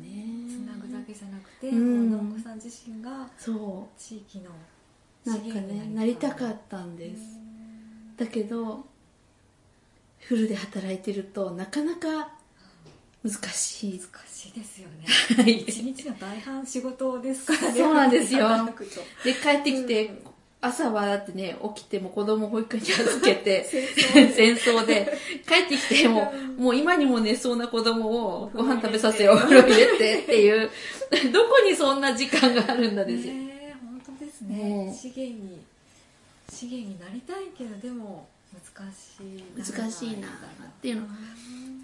[0.47, 2.11] つなぐだけじゃなくて、うん。
[2.11, 4.53] このお子さん自身がそ地域のう
[5.25, 7.39] なんかねなりたかったんです。
[8.17, 8.85] だけど
[10.19, 12.29] フルで働いてるとなかなか
[13.23, 13.99] 難しい。
[13.99, 15.05] 難しいですよね。
[15.43, 15.61] はい。
[15.61, 17.79] 一日の大半仕事ですからね。
[17.79, 18.49] そうなんですよ。
[19.23, 20.19] で帰ってきて、うん。
[20.59, 25.17] 朝はだってね起きても子供保育園に預けて戦 戦争で。
[25.47, 30.69] 帰ってきてももう今にも寝そうな子供をご飯食べさせおお風呂入れてっていう。
[31.31, 33.52] どこにそんな時間があるんだですよ、ね
[34.47, 35.61] ね、ね資源に
[36.49, 40.31] 資源になりたいけどでも難しい難しいなっ
[40.81, 41.07] ていうの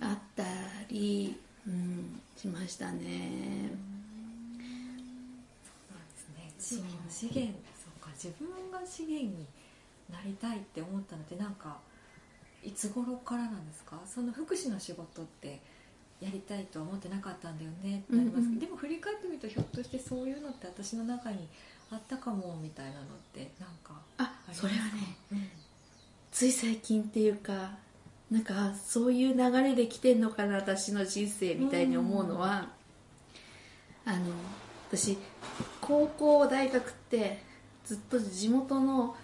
[0.02, 0.44] あった
[0.90, 1.36] り、
[1.68, 3.72] うん、しましたね。
[5.64, 6.82] そうなんですね。
[6.82, 9.46] 地域の資源そうか自分が資源に
[10.12, 11.78] なりたいって思ったのってなんか
[12.64, 14.00] いつ頃からなんですか？
[14.06, 15.60] その福祉の仕事って
[16.22, 18.60] やりたいとは思ってなかったんだよねってなりますけど、うんうん。
[18.60, 21.48] でも振り返ってみるとひょっとしてそういうのって私の中に
[21.92, 25.48] あったかもみたいなのってなんかあそれはねうん。
[26.32, 27.72] つい最近っていうか
[28.30, 32.70] なんかそういう流れで来てんのかな私の人生みたいに思うのは、
[34.06, 34.20] あの
[34.92, 35.18] 私
[35.82, 37.42] 高校大学って
[37.86, 39.16] ずっと地元の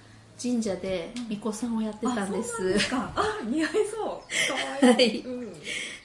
[0.41, 3.13] 神社で巫女さんをやってたんです,、あそうなんですか。
[3.15, 4.81] あ似合いそう。
[4.81, 5.21] かわいい、 はい。
[5.21, 5.53] うん。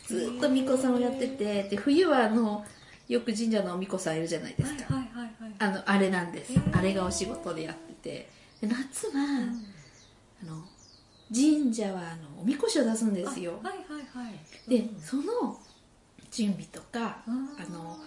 [0.07, 2.67] ずっと巫女さんをやっててで冬はあの
[3.11, 5.55] よく神社の巫女さんいるじゃないですか、はいはいはいはい。
[5.59, 6.79] あのあれなんです、へー。
[6.79, 8.29] あれがお仕事でやってて。
[8.61, 9.65] で夏は、うん。
[10.45, 10.63] あの
[11.35, 13.59] 神社はあのおみこしを出すんですよ。
[13.65, 14.71] あはいはいはい。
[14.71, 15.01] で、うん。
[15.01, 15.59] その
[16.31, 17.67] 準備とかあー。
[17.67, 17.99] あの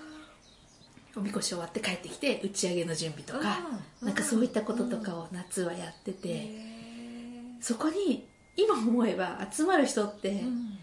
[1.18, 3.60] おみこし終わって帰ってきて打ち上げの準備とか
[4.02, 7.62] なんかそういったこととかを夏はやってへてー。
[7.62, 10.78] そこに今思えば集まる人って、うん。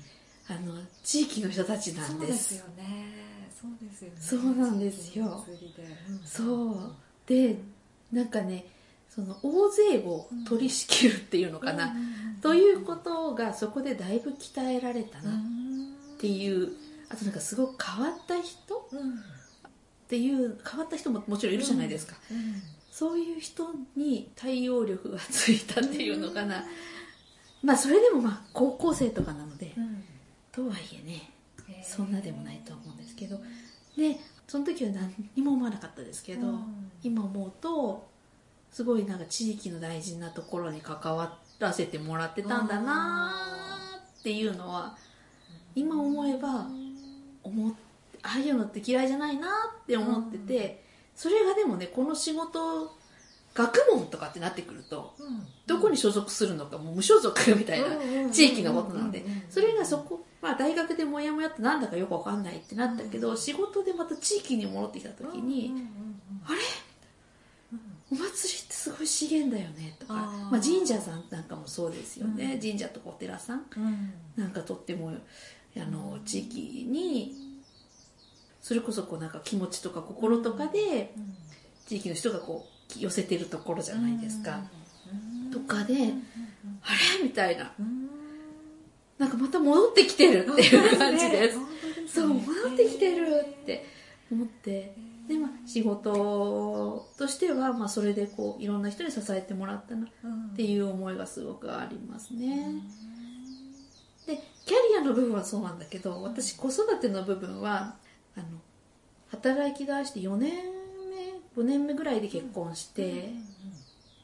[0.50, 2.99] あの地域の人たちなんそうでですすよね
[3.60, 4.16] そうですよね。
[4.20, 5.44] そうなんですよ。
[6.24, 6.76] そう。
[7.26, 7.58] で
[8.12, 8.64] なんかね
[9.08, 11.92] その大勢を取り仕切るっていうのかな、
[12.40, 15.30] ということがそこでだいぶ鍛えられたうな。
[15.30, 16.72] っんていう。
[17.12, 18.88] あとなんかすごく変わった人？
[18.92, 19.10] うん。
[19.10, 19.12] っ
[20.08, 22.62] ていう変わった人ももちろんいるじゃないですか、うん。
[22.90, 26.64] そういう人に対応力がついたっていうのかな、
[27.62, 30.04] まあそれでもまあ高校生とかなので、うん。
[30.52, 31.30] とはいえね
[31.82, 33.40] そんなでもないと思うんですけど
[33.96, 36.90] でその時は何にも思わなかったですけど、うん。
[37.02, 38.08] 今思うと
[38.70, 43.32] すごいなんか地域の大事なところに関わらせてもらってたんだな
[44.18, 44.96] っていうのは
[45.74, 46.66] 今思えば
[47.42, 47.72] 思っ
[48.22, 49.48] ああいうのって嫌いじゃないな
[49.82, 52.96] って思ってて、それがでもねこの仕事
[53.54, 55.46] 学問とかってなってくるとうん。
[55.66, 57.86] どこに所属するのかもう無所属みたいな
[58.30, 65.74] 地域のことなのでそれがそこ、まあ、大学でモヤモヤってなんだかよくわかんないってなったけど仕事でまた地域に戻ってきた時に
[66.46, 66.58] あれ？
[68.12, 70.14] お祭りってすごい資源だよねとか
[70.50, 72.60] まあ、神社さんなんかもそうですよね、うん。
[72.60, 74.12] 神社とかお寺さんうん。
[74.36, 75.12] なんかとっても
[75.76, 77.36] あの地域に
[78.60, 81.14] それこそこうなんか気持ちとか心とかで
[81.86, 84.58] 地域の人がこう寄せてるところじゃないですか、
[85.52, 85.96] とかであ
[87.20, 87.22] れ？
[87.22, 87.72] みたいな
[89.20, 91.58] なんかまた戻ってきてるっていう感じです。
[92.14, 93.84] そう戻ってきてるって
[94.32, 94.94] 思って。
[95.28, 102.82] で、まあ、仕事としては、まあ、それでこういろんな人に支えてもらったなっていう思いがすごくありますね。
[104.26, 107.96] でキャリアの部分はそうなんだけど私子育ての部分は
[108.36, 108.46] あの
[109.28, 110.52] 働き出して4年
[111.54, 113.32] 目5年目ぐらいで結婚して、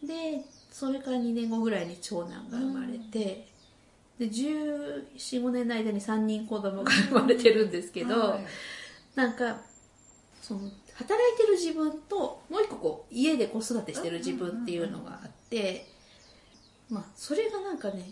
[0.03, 3.47] でそれから2年後ぐらいに長男が生まれて、
[4.19, 8.39] で1415年の間に3人子供が生まれてるんですけど、
[9.15, 9.59] なんか
[10.41, 10.61] その
[10.95, 15.87] 働いてる自分ともう一個こう家で子育てしてる自分っていうのがあって、
[16.89, 18.11] まあそれがなんかね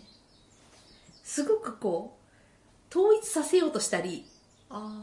[1.23, 2.15] すごくこ
[2.93, 4.25] う統一させようとしたり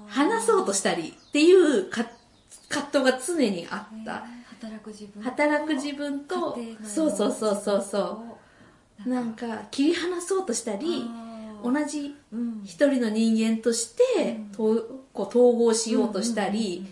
[0.07, 2.07] 話そうとしたりっていうか
[2.69, 4.25] 葛藤が常にあった。
[4.63, 8.32] 働く自分働く自分とそうそうそうそうそう
[9.07, 11.05] なんか切り離そうとしたり
[11.63, 12.63] 同じうん。
[12.65, 16.87] 一人の人間としてとこう統合しようとしたり、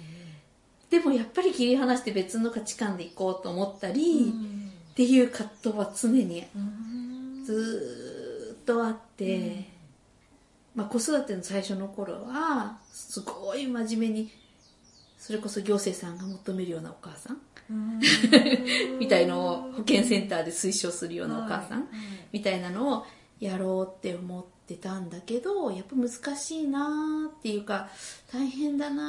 [0.90, 4.32] でもやっぱり切り離して別の価値観でいこうと思ったり、
[4.90, 6.44] っていう葛藤は常に
[7.44, 9.68] ずーっとあって、
[10.74, 14.30] まあ、子育ての最初の頃はすごい真面目に
[15.20, 17.38] それこそ行政さんが求めるようなお母さん？
[18.98, 21.87] みたいのを保健センターで推奨するようなお母さん？
[22.33, 23.06] みたいなのを
[23.38, 27.88] やろうって思ってたんだけどやっぱ難しいなーっていうか
[28.33, 29.02] 大変だな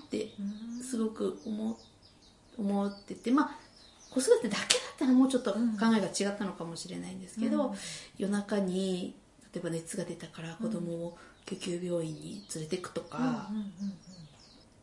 [0.00, 0.30] ーって
[0.82, 1.78] すごく思
[2.58, 3.50] 思っててまあ
[4.10, 5.58] 子育てだけだったらもうちょっと考
[5.96, 7.74] えが違ったのかもしれないんですけど、うん。
[8.16, 9.14] 夜中に
[9.54, 13.50] 例えば熱が出たから子供を救急病院に連れてくとか、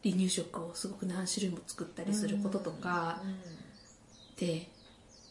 [0.05, 3.19] 離乳食をすごく何種類も作ったりすることとか
[4.37, 4.69] で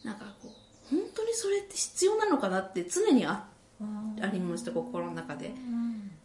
[0.03, 0.49] なんかこ
[0.91, 3.47] う本当にそれって必要なのかなって常にあ
[4.21, 5.51] ありました心の中で。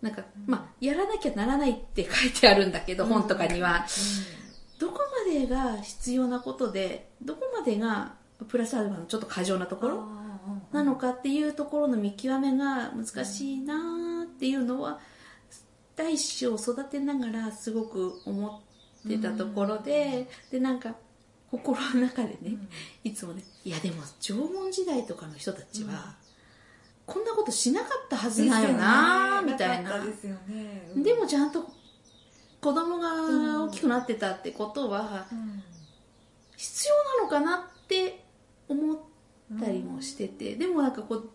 [0.03, 3.85] なんかまあやらなきゃならないって書いてあるんだけど、本とかには。
[4.79, 8.15] どこまでが必要なことでどこまでが
[8.49, 10.09] プラスアルファのちょっと過剰なところ
[10.73, 14.99] なのかっていうところの見極めが難しいなーっていうのは
[15.96, 18.62] 第一子を育てながらすごく思
[19.07, 20.94] ってたところで、でなんか
[21.50, 22.57] 心の中でね、
[23.05, 26.14] いつもねいやでも縄文時代とかの人たちは、
[27.07, 30.05] こんなことしなかったはずだよなーみたいな。
[30.05, 30.12] ね。
[30.96, 31.68] でもちゃんと
[32.61, 35.26] 子供が大きくなってたってことは
[36.57, 38.24] 必要なのかなって
[38.68, 38.98] 思っ
[39.59, 41.31] たりもしてて、でもなんかこう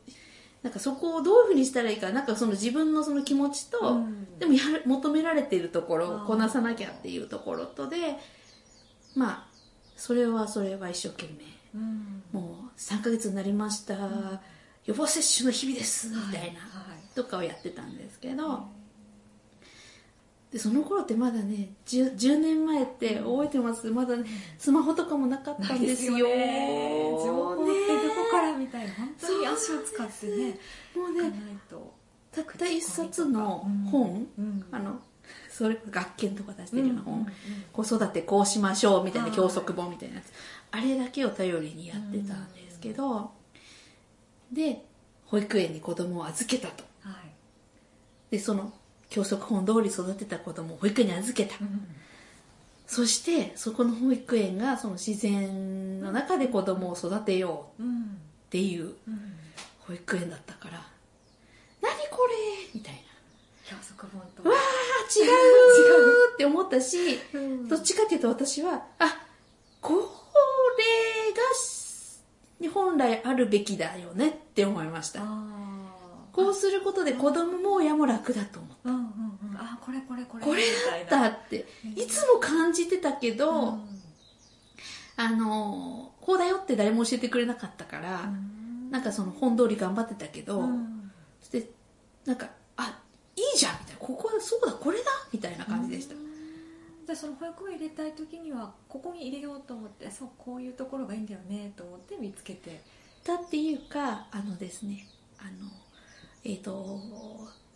[0.66, 4.40] なんかそこをどういうふうにしたらいいかなんかその自分のその気持ちと、うん。
[4.40, 8.18] でもやる求められているところをこなさなきゃっていうところとで
[9.16, 9.48] まあ
[9.96, 11.56] それはそれは一生懸命。
[12.32, 13.96] もう3ヶ月になりました、
[14.86, 16.08] 予防接種の日々です。
[16.08, 16.60] みたいな、
[17.14, 18.68] とかをやってたんですけど、
[20.56, 23.92] でその頃ってまだね 10, 10年前って覚えてます？
[23.92, 24.24] まだ、ね、
[24.58, 26.18] スマホとかもなかったんですよ。
[26.18, 27.74] 情報ってどこね
[28.32, 28.94] からみたいな。
[28.94, 30.58] 本当に足を使ってね
[30.96, 31.34] もうね
[32.32, 34.28] たった一冊の本、
[34.72, 35.02] あの
[35.50, 37.28] それ学研とか出してるような本、
[37.74, 40.32] 子育てこうしましょうみたいな教則本みたいなやつ。
[40.72, 43.32] あれだけを頼りにやってたんですけど、
[44.54, 44.86] で
[45.26, 46.86] 保育園に子供を預けたと。
[47.02, 47.14] はい。
[48.32, 48.72] でその
[49.10, 51.56] 教則本通り育てた子供を保育園に預けた、
[52.88, 57.86] そしてそこの保育園がその自然の中で子供を育てようっ
[58.50, 58.94] ていう
[59.88, 60.82] 保育園だったから。
[61.82, 62.34] 何これ
[62.74, 63.00] みたいな。
[63.66, 64.60] 教則本とわあ
[65.20, 67.68] 違うって思ったし、うん。
[67.68, 69.18] どっちかっていうと私はあ
[69.82, 70.06] これが
[72.74, 75.22] 本来あるべきだよねって思いました。
[75.22, 75.24] あ
[76.36, 78.90] こうすることで子供も親も楽だと思う。
[78.90, 79.04] ーうんうん
[79.52, 79.58] うん。
[79.58, 80.44] あこれこれこれ。
[80.44, 80.64] これ
[81.10, 83.80] だったっていつも感じてたけど、
[85.16, 88.30] あのこうだよって誰も教えてくれなかったから、
[88.92, 90.62] なんかその本通り頑張ってたけど、
[91.40, 91.70] そして
[92.26, 93.00] なんかあ
[93.38, 94.00] いいじゃんみたいな。
[94.02, 102.82] ここそうだこれだみたいな感じでした、じゃあその保育園入れたい時にはここに入れようと思ってそうこういうところがいいんだよねと思って見つけて。
[103.24, 105.08] だっていうかあのですね
[105.40, 105.72] あの
[106.46, 107.00] えっ、と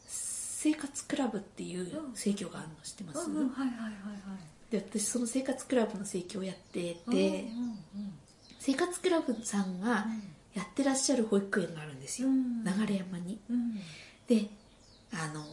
[0.07, 3.89] 生活クラブっていう生協があるの知ってます、はいはいはいは
[4.69, 4.71] い。
[4.71, 8.13] で私その生活クラブの生協をやってて、うんうん
[8.61, 10.05] 生活クラブさんが
[10.53, 12.61] やってらっしゃる保育園があるんですよ、うん。
[12.65, 13.39] 流山に。
[13.49, 13.75] うん。
[14.27, 14.49] で
[15.13, 15.45] あの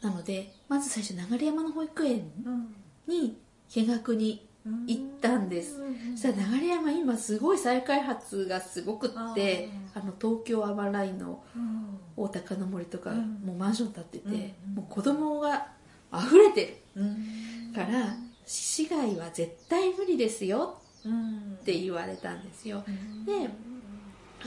[0.00, 2.74] なのでまず最初流山の保育園うん。
[3.08, 3.36] に
[3.74, 4.45] 見学にうん
[4.86, 5.80] 行ったんです、
[6.16, 11.98] そしたら流山今すごい再開発がすごくってあの東京アマラインのうん。
[12.18, 13.42] 大高の森とか、うん。
[13.44, 14.24] もうマンション建ってて、
[14.66, 15.68] うんもう子供が
[16.12, 17.14] 溢れてうん。
[17.14, 21.58] るから市外は絶対無理ですようん。
[21.60, 22.82] って言われたんですよ。
[22.86, 23.24] うん。
[23.24, 23.50] で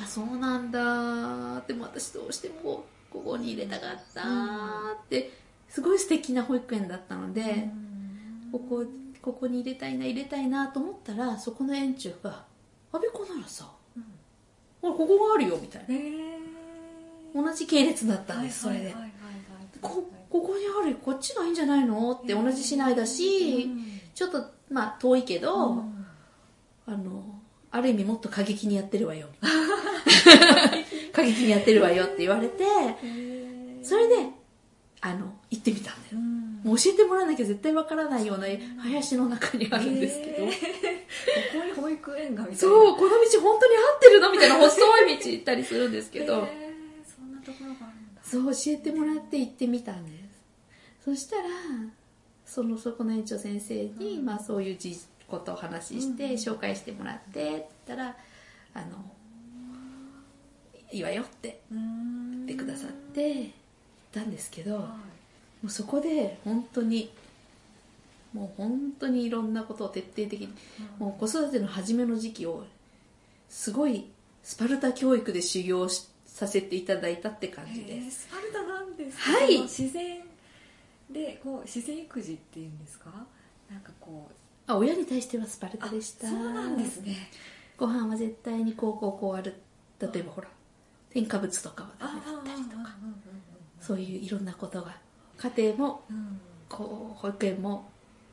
[0.01, 4.21] あそうなんだでも私どうしてもここに入れたかった
[5.03, 5.31] って
[5.67, 8.51] すごい素敵な保育園だったので、うん。
[8.51, 8.85] ここ
[9.21, 12.45] ここに入れたいな入れたいなと思ったらそこの園長が
[12.91, 14.03] 「阿部子ならさうん。
[14.81, 15.95] ほらここがあるよ」みたいな。
[17.43, 19.19] 同じ系列だったんです、それではいはいはいはい。
[19.81, 22.11] こここにあるこっちがいいんじゃないの？
[22.11, 24.01] って同じ市内だし、うん。
[24.15, 26.05] ちょっとまあ遠いけど、うん。
[26.87, 27.23] あの
[27.71, 29.27] ある意味もっと過激にやってるわよ。
[31.13, 32.63] 過激にやってるわよって言われて
[33.83, 34.29] それで
[35.01, 36.17] あの行ってみたんだよ。
[36.17, 38.47] うんもう教えてもらわなきゃ絶対わからないような
[38.81, 40.51] 林の中にあるんですけど、こ
[41.53, 42.57] こに保育園がみたいな。
[42.57, 46.47] そうこの道本当に合ってるのみたいな細い道行ったりするんですけど、
[47.15, 48.21] そんなところがあるんだ。
[48.23, 51.05] そう教えてもらって行ってみたんです。
[51.05, 51.43] そしたら
[52.45, 54.25] そのそこの園長先生に、うん。
[54.25, 56.31] まあ、そういうじことを話しして、うん。
[56.33, 58.15] 紹介してもらってって言ったら
[58.73, 58.85] あの
[60.91, 63.49] いいわよってうん言ってくださって行っ
[64.11, 64.83] たんですけど、
[65.61, 67.11] もはうそこで本当に
[68.33, 70.49] もう本当にいろんなことを徹底的にい
[70.99, 72.63] もう子育ての初めの時期を
[73.49, 74.05] すごい
[74.43, 78.21] スパルタ教育で修行しさせていただいたって感じです。
[78.21, 79.57] スパルタなんですかはい。
[79.63, 80.19] 自然
[81.09, 83.11] でこう自然育児っていうんですか？
[83.69, 84.33] なんかこう。
[84.71, 86.27] あ親に対してはスパルタでした。
[86.27, 87.15] そうなんですね。
[87.77, 89.55] ご飯は絶対にこうこうこうある。
[89.99, 90.47] 例えばほら
[91.09, 92.95] 添加物とかはダメだあったりとか。
[93.03, 93.15] うん
[93.81, 94.95] そういういろんなことが
[95.41, 96.01] 家庭も
[96.67, 97.89] こう保育園も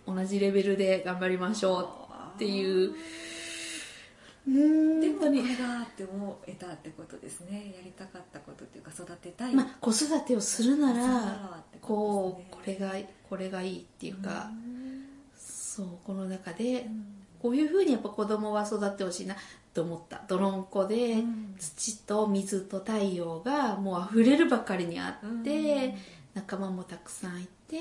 [0.06, 1.88] 同じレベルで頑張りましょう
[2.36, 2.90] っていう。
[2.90, 5.00] うーん。
[5.00, 7.74] でもこ本当にれがって思えたってことですね。
[7.76, 9.54] やりたかったことっていうか育てたい。
[9.54, 12.92] まあ子育てをするならこうこれが
[13.28, 15.04] これがいいっていうかうん。
[15.36, 17.04] そうこの中でうん。
[17.40, 19.36] こういうふうにやっぱ子供は育ってほしいな
[19.74, 20.22] と思った。
[20.26, 21.54] 泥んこでうん。
[21.58, 25.94] 土と水と太陽がもう溢れるばかりにあって、
[26.36, 27.76] 仲間もたくさんいて、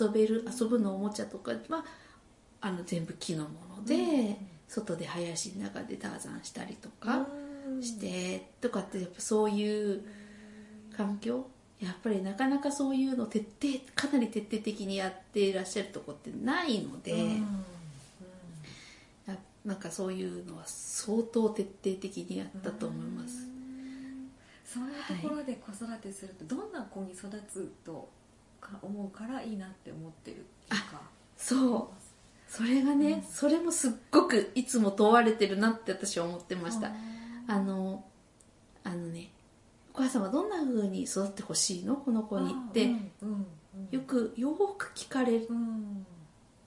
[0.00, 1.84] 遊べる遊ぶのおもちゃとかは
[2.60, 4.36] あの全部木のもので、うん。
[4.66, 7.26] 外で林の中でターザンしたりとか
[7.68, 7.82] うん。
[7.82, 10.02] して、とかってやっぱそういう
[10.96, 11.46] 環境
[11.80, 17.16] やっぱりなかなかそういうの徹底かなり徹底的にやっていらっしゃるとこってないので、う
[19.64, 23.53] なんかそういうのは相当徹底的にやったと思います。
[24.74, 28.08] そういうところで子育てするとどんな子に育つと
[28.60, 31.00] か思うからいいなって思ってるっていうか。
[31.36, 31.88] そう。
[32.48, 33.22] それがね、うん。
[33.22, 36.90] それもすっごくいつも問われてるなって私は思ってました。
[37.46, 38.04] あの
[38.82, 39.30] あのね
[39.94, 41.96] お母さんはどんな風に育ってほしいの？
[41.96, 42.90] この子にって、うん
[43.22, 43.88] うんうん。
[43.90, 46.06] よくよく聞かれうん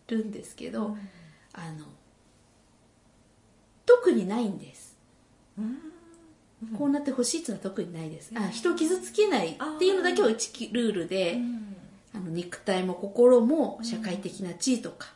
[0.07, 1.09] るんですけど、うん。
[1.53, 1.85] あの
[3.85, 4.97] 特にないんです、
[5.57, 5.79] うん
[6.77, 8.37] こうなってほしいっていうのは特にないです、うん。
[8.39, 11.75] あ人を傷つけないっていうのだけはうちルールで、うん。
[12.15, 15.13] あの肉体も心も社会的な地位とか、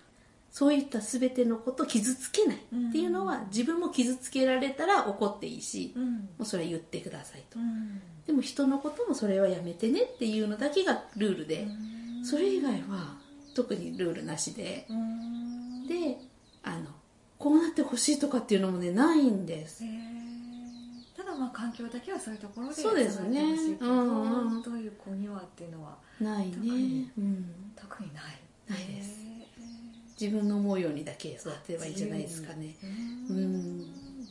[0.51, 8.01] そういった全てのことを傷つけないっていうのは、自分も傷つけられたら怒っていいし、もうそれは言ってくださいと、うん。
[8.27, 11.67] でも人のこともそれはやめてねっていうのだけがルールで、
[12.23, 13.17] それ以外は
[13.55, 14.85] 特にルールなしで。
[14.89, 15.87] うん。
[15.87, 16.17] で
[16.63, 16.85] あの
[17.39, 19.83] こうなってほしいとかっていうのもねないんです。
[19.83, 20.10] へー
[21.41, 23.41] まあ環境だけはそういうところでそうですね。
[23.79, 24.55] うん。
[24.55, 26.51] うんどういう子にはっていうのはないね。
[26.53, 28.23] 特に、うん、特にない。
[28.69, 29.09] ないです。
[29.09, 29.47] へ
[30.21, 32.75] 自分の思うようにだけ育てればいいんじゃないですかね。
[32.83, 33.79] ーうん。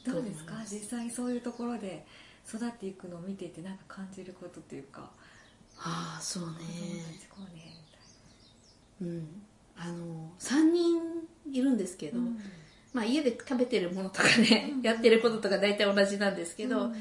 [0.05, 0.55] どうですか？
[0.71, 2.07] 実際そういうところで
[2.49, 5.11] 育っていくのを見ていてなんか感じることっていうか。
[5.79, 6.49] ああそうね。
[7.29, 7.75] こうね。
[9.03, 9.43] うん。
[9.77, 11.01] あの3人
[11.53, 12.51] いるんですけど、みたいな
[12.93, 16.95] まあ、家で食べてるものとかね、 やってることとか大体同じなんですけど、うん。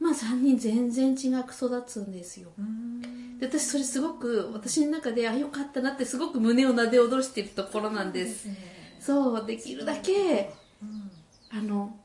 [0.00, 2.50] まあ3人全然違く育つんですよ。
[2.58, 3.38] うん。
[3.38, 8.46] で私それすごく私の中であよかったなってすごく胸をなで下ろしてるところなんです。
[8.46, 8.56] ね。
[9.00, 11.10] そうできるだけうん。
[11.50, 11.96] あの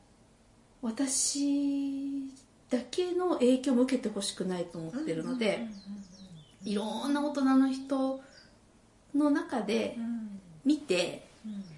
[0.82, 2.28] 私
[2.70, 5.66] だけの影響も受けてほしくないと思ってるので、
[6.64, 8.20] いろんな大人の人
[9.14, 10.40] の中でうんうん。
[10.64, 11.73] 見てうん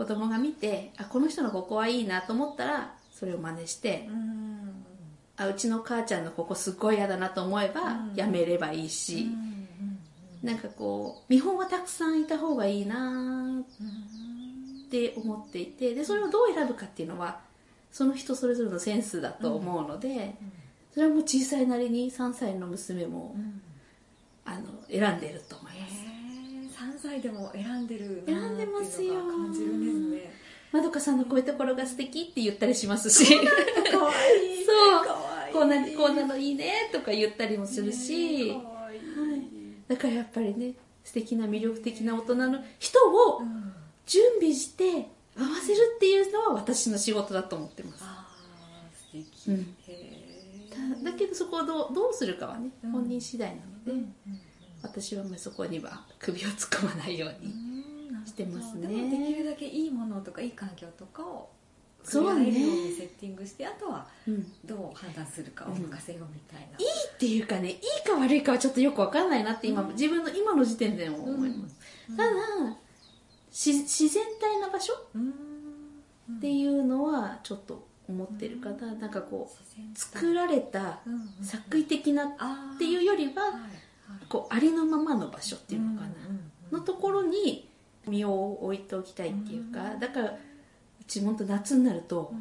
[0.00, 4.82] 子供が見てあこの人のここはいいなと思ったらそれを真似してうん。
[5.36, 8.14] あうちの母ちゃんのここすっごい嫌だなと思えばうん。
[8.14, 8.88] やめればいいうん。
[8.88, 9.28] し、
[10.42, 10.48] うん。
[10.48, 13.64] なんかこう見本はたくさんいた方がいいなうんっ
[14.90, 17.40] て思っていてでそれをどう選ぶかっていうのは
[17.92, 20.34] その人それぞれのセンスだと思うので、
[20.94, 23.60] それはもう小さいなりに3歳の娘もうん。
[24.46, 25.92] あの選んでると思いへます。
[25.94, 26.09] え3
[27.00, 30.32] 歳でも選んでるな選んでますよ感じるんですね。
[30.72, 33.26] まどかさんのこういうところが素敵って言ったりしますし。
[33.26, 34.64] かわいい。
[34.64, 35.04] そう。
[35.04, 35.50] かわい。
[35.50, 38.96] いこうなこうなのいいねとか言ったりもするし、かわい。
[38.98, 39.00] い
[39.88, 43.72] だからやっぱりね素敵な魅力的な大人の人をうん
[44.06, 48.04] 準備して合わせるっていうのは私の仕事だと思ってます。
[49.08, 49.50] 素敵。
[49.50, 49.54] うん。
[49.56, 50.30] へえ
[51.04, 52.92] だだけどそこをどうどうするかはね、うん。
[52.92, 54.40] 本人次第なので、うんうん
[54.82, 57.52] 私はもうそこには首を突っ込まないように、
[58.26, 58.88] してますね。
[59.10, 61.50] できるだけいいものとかいい環境とかを
[62.02, 62.50] そうね。
[62.52, 69.88] セッティングしてあとはうん、いいどう判断するかお任せよみたいな、っていうかねいいか悪いかはちょっとよくわかんないなって今、うん。
[69.92, 71.76] 自分の今の時点でも思います、
[72.08, 72.16] うん。
[72.16, 72.30] ただ
[73.50, 75.30] し自然体な場所うん。
[76.38, 81.00] っていうのはちょっと思ってるかな、なんかこう作られた
[81.42, 83.32] 作為的なっていうよりは、
[84.28, 87.68] こうありのままの場所っていうのかな、のところに
[88.06, 90.34] 身を置いておきたいっていうか、だからう
[91.06, 92.32] ち本当夏になると、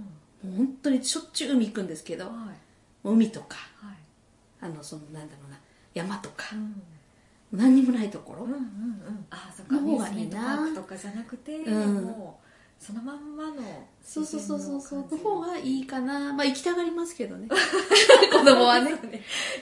[0.44, 2.32] もう本当にしょっちゅう海行くんですけど、
[3.04, 3.58] 海とか
[4.62, 5.58] あのそのなんだろうな
[5.94, 6.46] 山とか、
[7.52, 8.48] 何にもないところ、
[9.32, 10.74] あそっかの方がいいな。
[10.76, 12.04] とかじゃなくて、うん。
[12.04, 12.49] もう
[12.80, 13.62] そのまんまの
[14.02, 14.82] そうそうそうそう。
[14.82, 16.34] そうの方がいいかな。
[16.34, 17.48] まあ行きたがりますけどね。
[18.32, 18.92] 子供はね。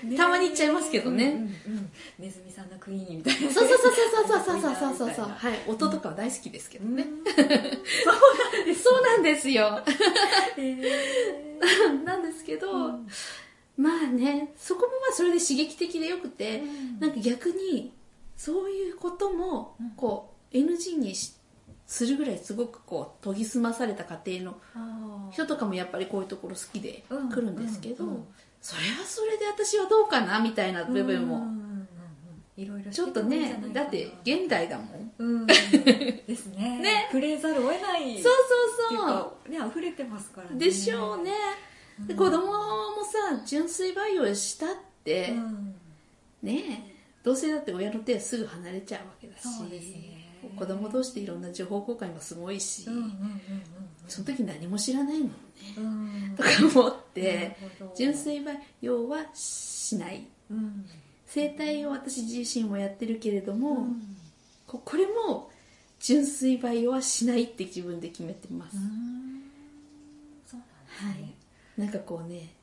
[0.03, 0.15] ね。
[0.15, 1.25] たまに行っちゃいますけどね。
[1.25, 1.91] うんうんうん。
[2.19, 5.15] ネズミさんのクイーンみたいなそうそうそうそうそうそうそうそうそう。
[5.15, 5.59] そうみはい。
[5.67, 7.55] 音とかは大好きですけどね、たいな
[8.75, 9.83] そうなんですよ。
[10.57, 12.03] うんへー。
[12.03, 13.07] なんですけど、うん。
[13.77, 16.99] まあねそこもまあそれで刺激的でよくて、うん。
[16.99, 17.91] なんか逆に
[18.37, 19.89] そういうこともうん。
[19.97, 21.33] こう NG にし
[21.87, 28.27] するぐらいすごくこう研ぎ澄まされた家庭の人とかもやっぱりこういうところ好きでうん来るんですけど、うんうん。
[28.61, 31.87] それはそれで私はどうかなみたいな部分もうんうんうんうん。
[32.57, 35.11] いろいろちょっとねだって現代だもん。
[35.17, 35.53] うんで
[36.35, 36.79] すね。
[36.83, 37.07] ね。
[37.09, 38.21] 触れざるを得ない。
[38.21, 40.49] そうっていうそうかね溢れてますからね。
[40.51, 41.31] そうでしょうね、
[42.05, 44.69] で子供もさ純粋培養したっ
[45.05, 45.75] て、うん。
[46.43, 49.43] ねえどうせだって親の手はすぐ離れちゃうわけだし。
[49.43, 50.16] そうですね
[50.55, 52.87] 子供同士でいろんな情報交換もすごいし、
[54.07, 55.33] その時何も知らないもんね、
[55.77, 55.85] うん。
[55.85, 55.87] う
[56.33, 57.57] んとか思って
[57.95, 60.27] 純粋培養はしない。
[60.49, 60.85] うん。
[61.25, 64.17] 生態を私自身もやってるけれども、うん。
[64.65, 65.49] ここれも
[65.99, 69.47] 純粋培養はしないって自分で決めてます、なんで
[70.47, 71.33] すね。
[71.77, 72.53] なんかこうね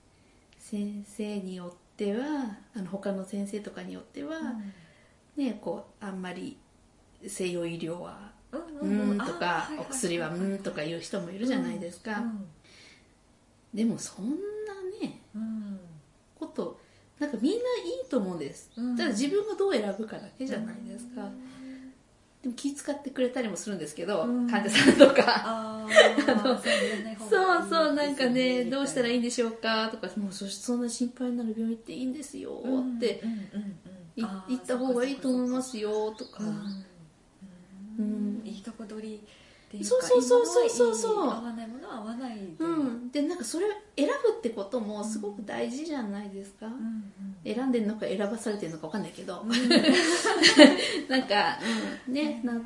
[0.59, 4.41] 先生によってはあの他の先生とかによっては、
[5.37, 6.57] ねこうあんまり
[7.29, 9.19] 西洋医療はううんん。
[9.19, 12.47] とかお薬はうんとかう言う人もいるじゃないですか、ん
[13.73, 14.37] でもそんな
[15.01, 15.79] ねうん。
[16.39, 16.81] こと
[17.19, 17.61] なんかみんない
[18.07, 18.97] いと思うんです、うん。
[18.97, 21.29] ただ自分がどう選ぶかだけじゃないですか、
[22.43, 24.51] でも気遣ってくれたりもするんですけど、うん。
[24.51, 25.65] 患者さんとか。
[27.31, 32.63] そうそうなんかねどうしたらいいんででしょうかとかもうそそんな心配になる病院っていいんですよ
[32.97, 33.23] って、
[34.17, 36.43] い行った方がいいと思いますよとか、
[37.99, 38.43] うん。
[38.45, 40.47] いいとこ取りっていうかそうそうそう。
[40.47, 41.25] そうそうそう。
[41.25, 47.05] 合わないものは合わないでうん、でなんかそれを選ぶってこともすごく大事じゃないですか、うん
[47.45, 49.45] 選んでるのか選ばされてるのか分かんないけど、
[51.11, 51.59] なんか、
[52.09, 52.59] うん、ねなや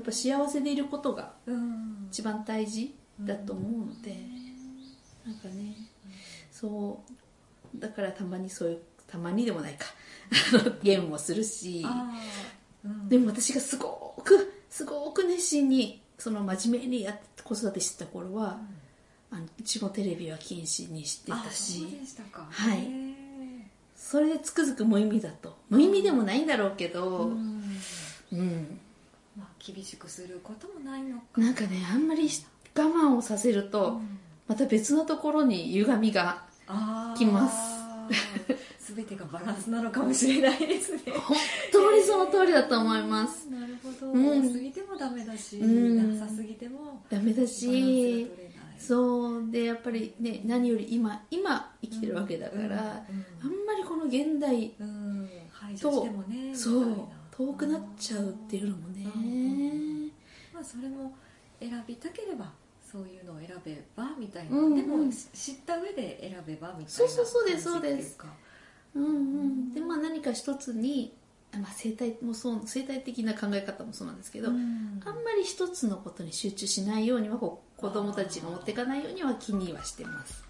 [0.00, 1.54] っぱ幸せでいることがうん。
[1.54, 4.14] うん一番大事だと思うので、
[5.26, 5.76] なんかね。
[6.50, 7.02] そ
[7.74, 7.78] う。
[7.78, 9.86] だからたまにそういうたまにでもないか。
[10.82, 11.84] ゲームもするし。
[12.84, 13.08] うん。
[13.08, 18.58] でも私がすごくすごく熱心にその真面目にやって子育てしてた頃は、
[19.30, 21.86] あのうちもテレビは禁止にしてたあし
[22.50, 22.86] はい。
[23.96, 25.56] それでつくづく無意味だと。
[25.70, 27.62] 無意味でもないんだろうけど、うん。
[28.32, 28.78] うん、
[29.34, 31.40] まあ厳しくすることもないのか。
[31.40, 32.28] なんかねあんまり
[32.76, 34.18] 我慢をさせると、うん。
[34.46, 36.44] また別のところに歪みが
[37.16, 37.56] きます
[38.96, 41.02] 全てがバランスなのかもしれないですね。
[41.12, 41.36] 本
[41.70, 43.48] 当にその通りだと思います。
[43.50, 44.48] なるほど、うん。
[44.48, 46.18] 多すぎてもダメだし、うん。
[46.18, 48.30] なさすぎてもダメだし
[48.78, 49.50] そう。
[49.50, 52.78] でやっぱりね何より今今生きてるわけだから、うんあん
[53.66, 54.88] まりこの現代うん。
[54.88, 54.90] う
[55.22, 60.10] ん排除してもねそう遠くなっちゃうっていうのもね、うん
[60.54, 61.12] まあ、それも
[61.58, 62.52] 選びたければ
[62.90, 64.76] そういうのを選べばみたいな、うんうん。
[64.76, 68.26] でもし知った上で選べばみたいなそうそうそうです感じっていか
[68.96, 69.72] うんうん。
[69.74, 71.12] でまあ何か一つに、
[71.54, 75.00] あまあ、生態もそう生態的な考え方もそうなんですけど、うん。
[75.04, 80.45] あんまり一つのことに集中しないようにはこう子供たちが持っていかないようには気にはしてます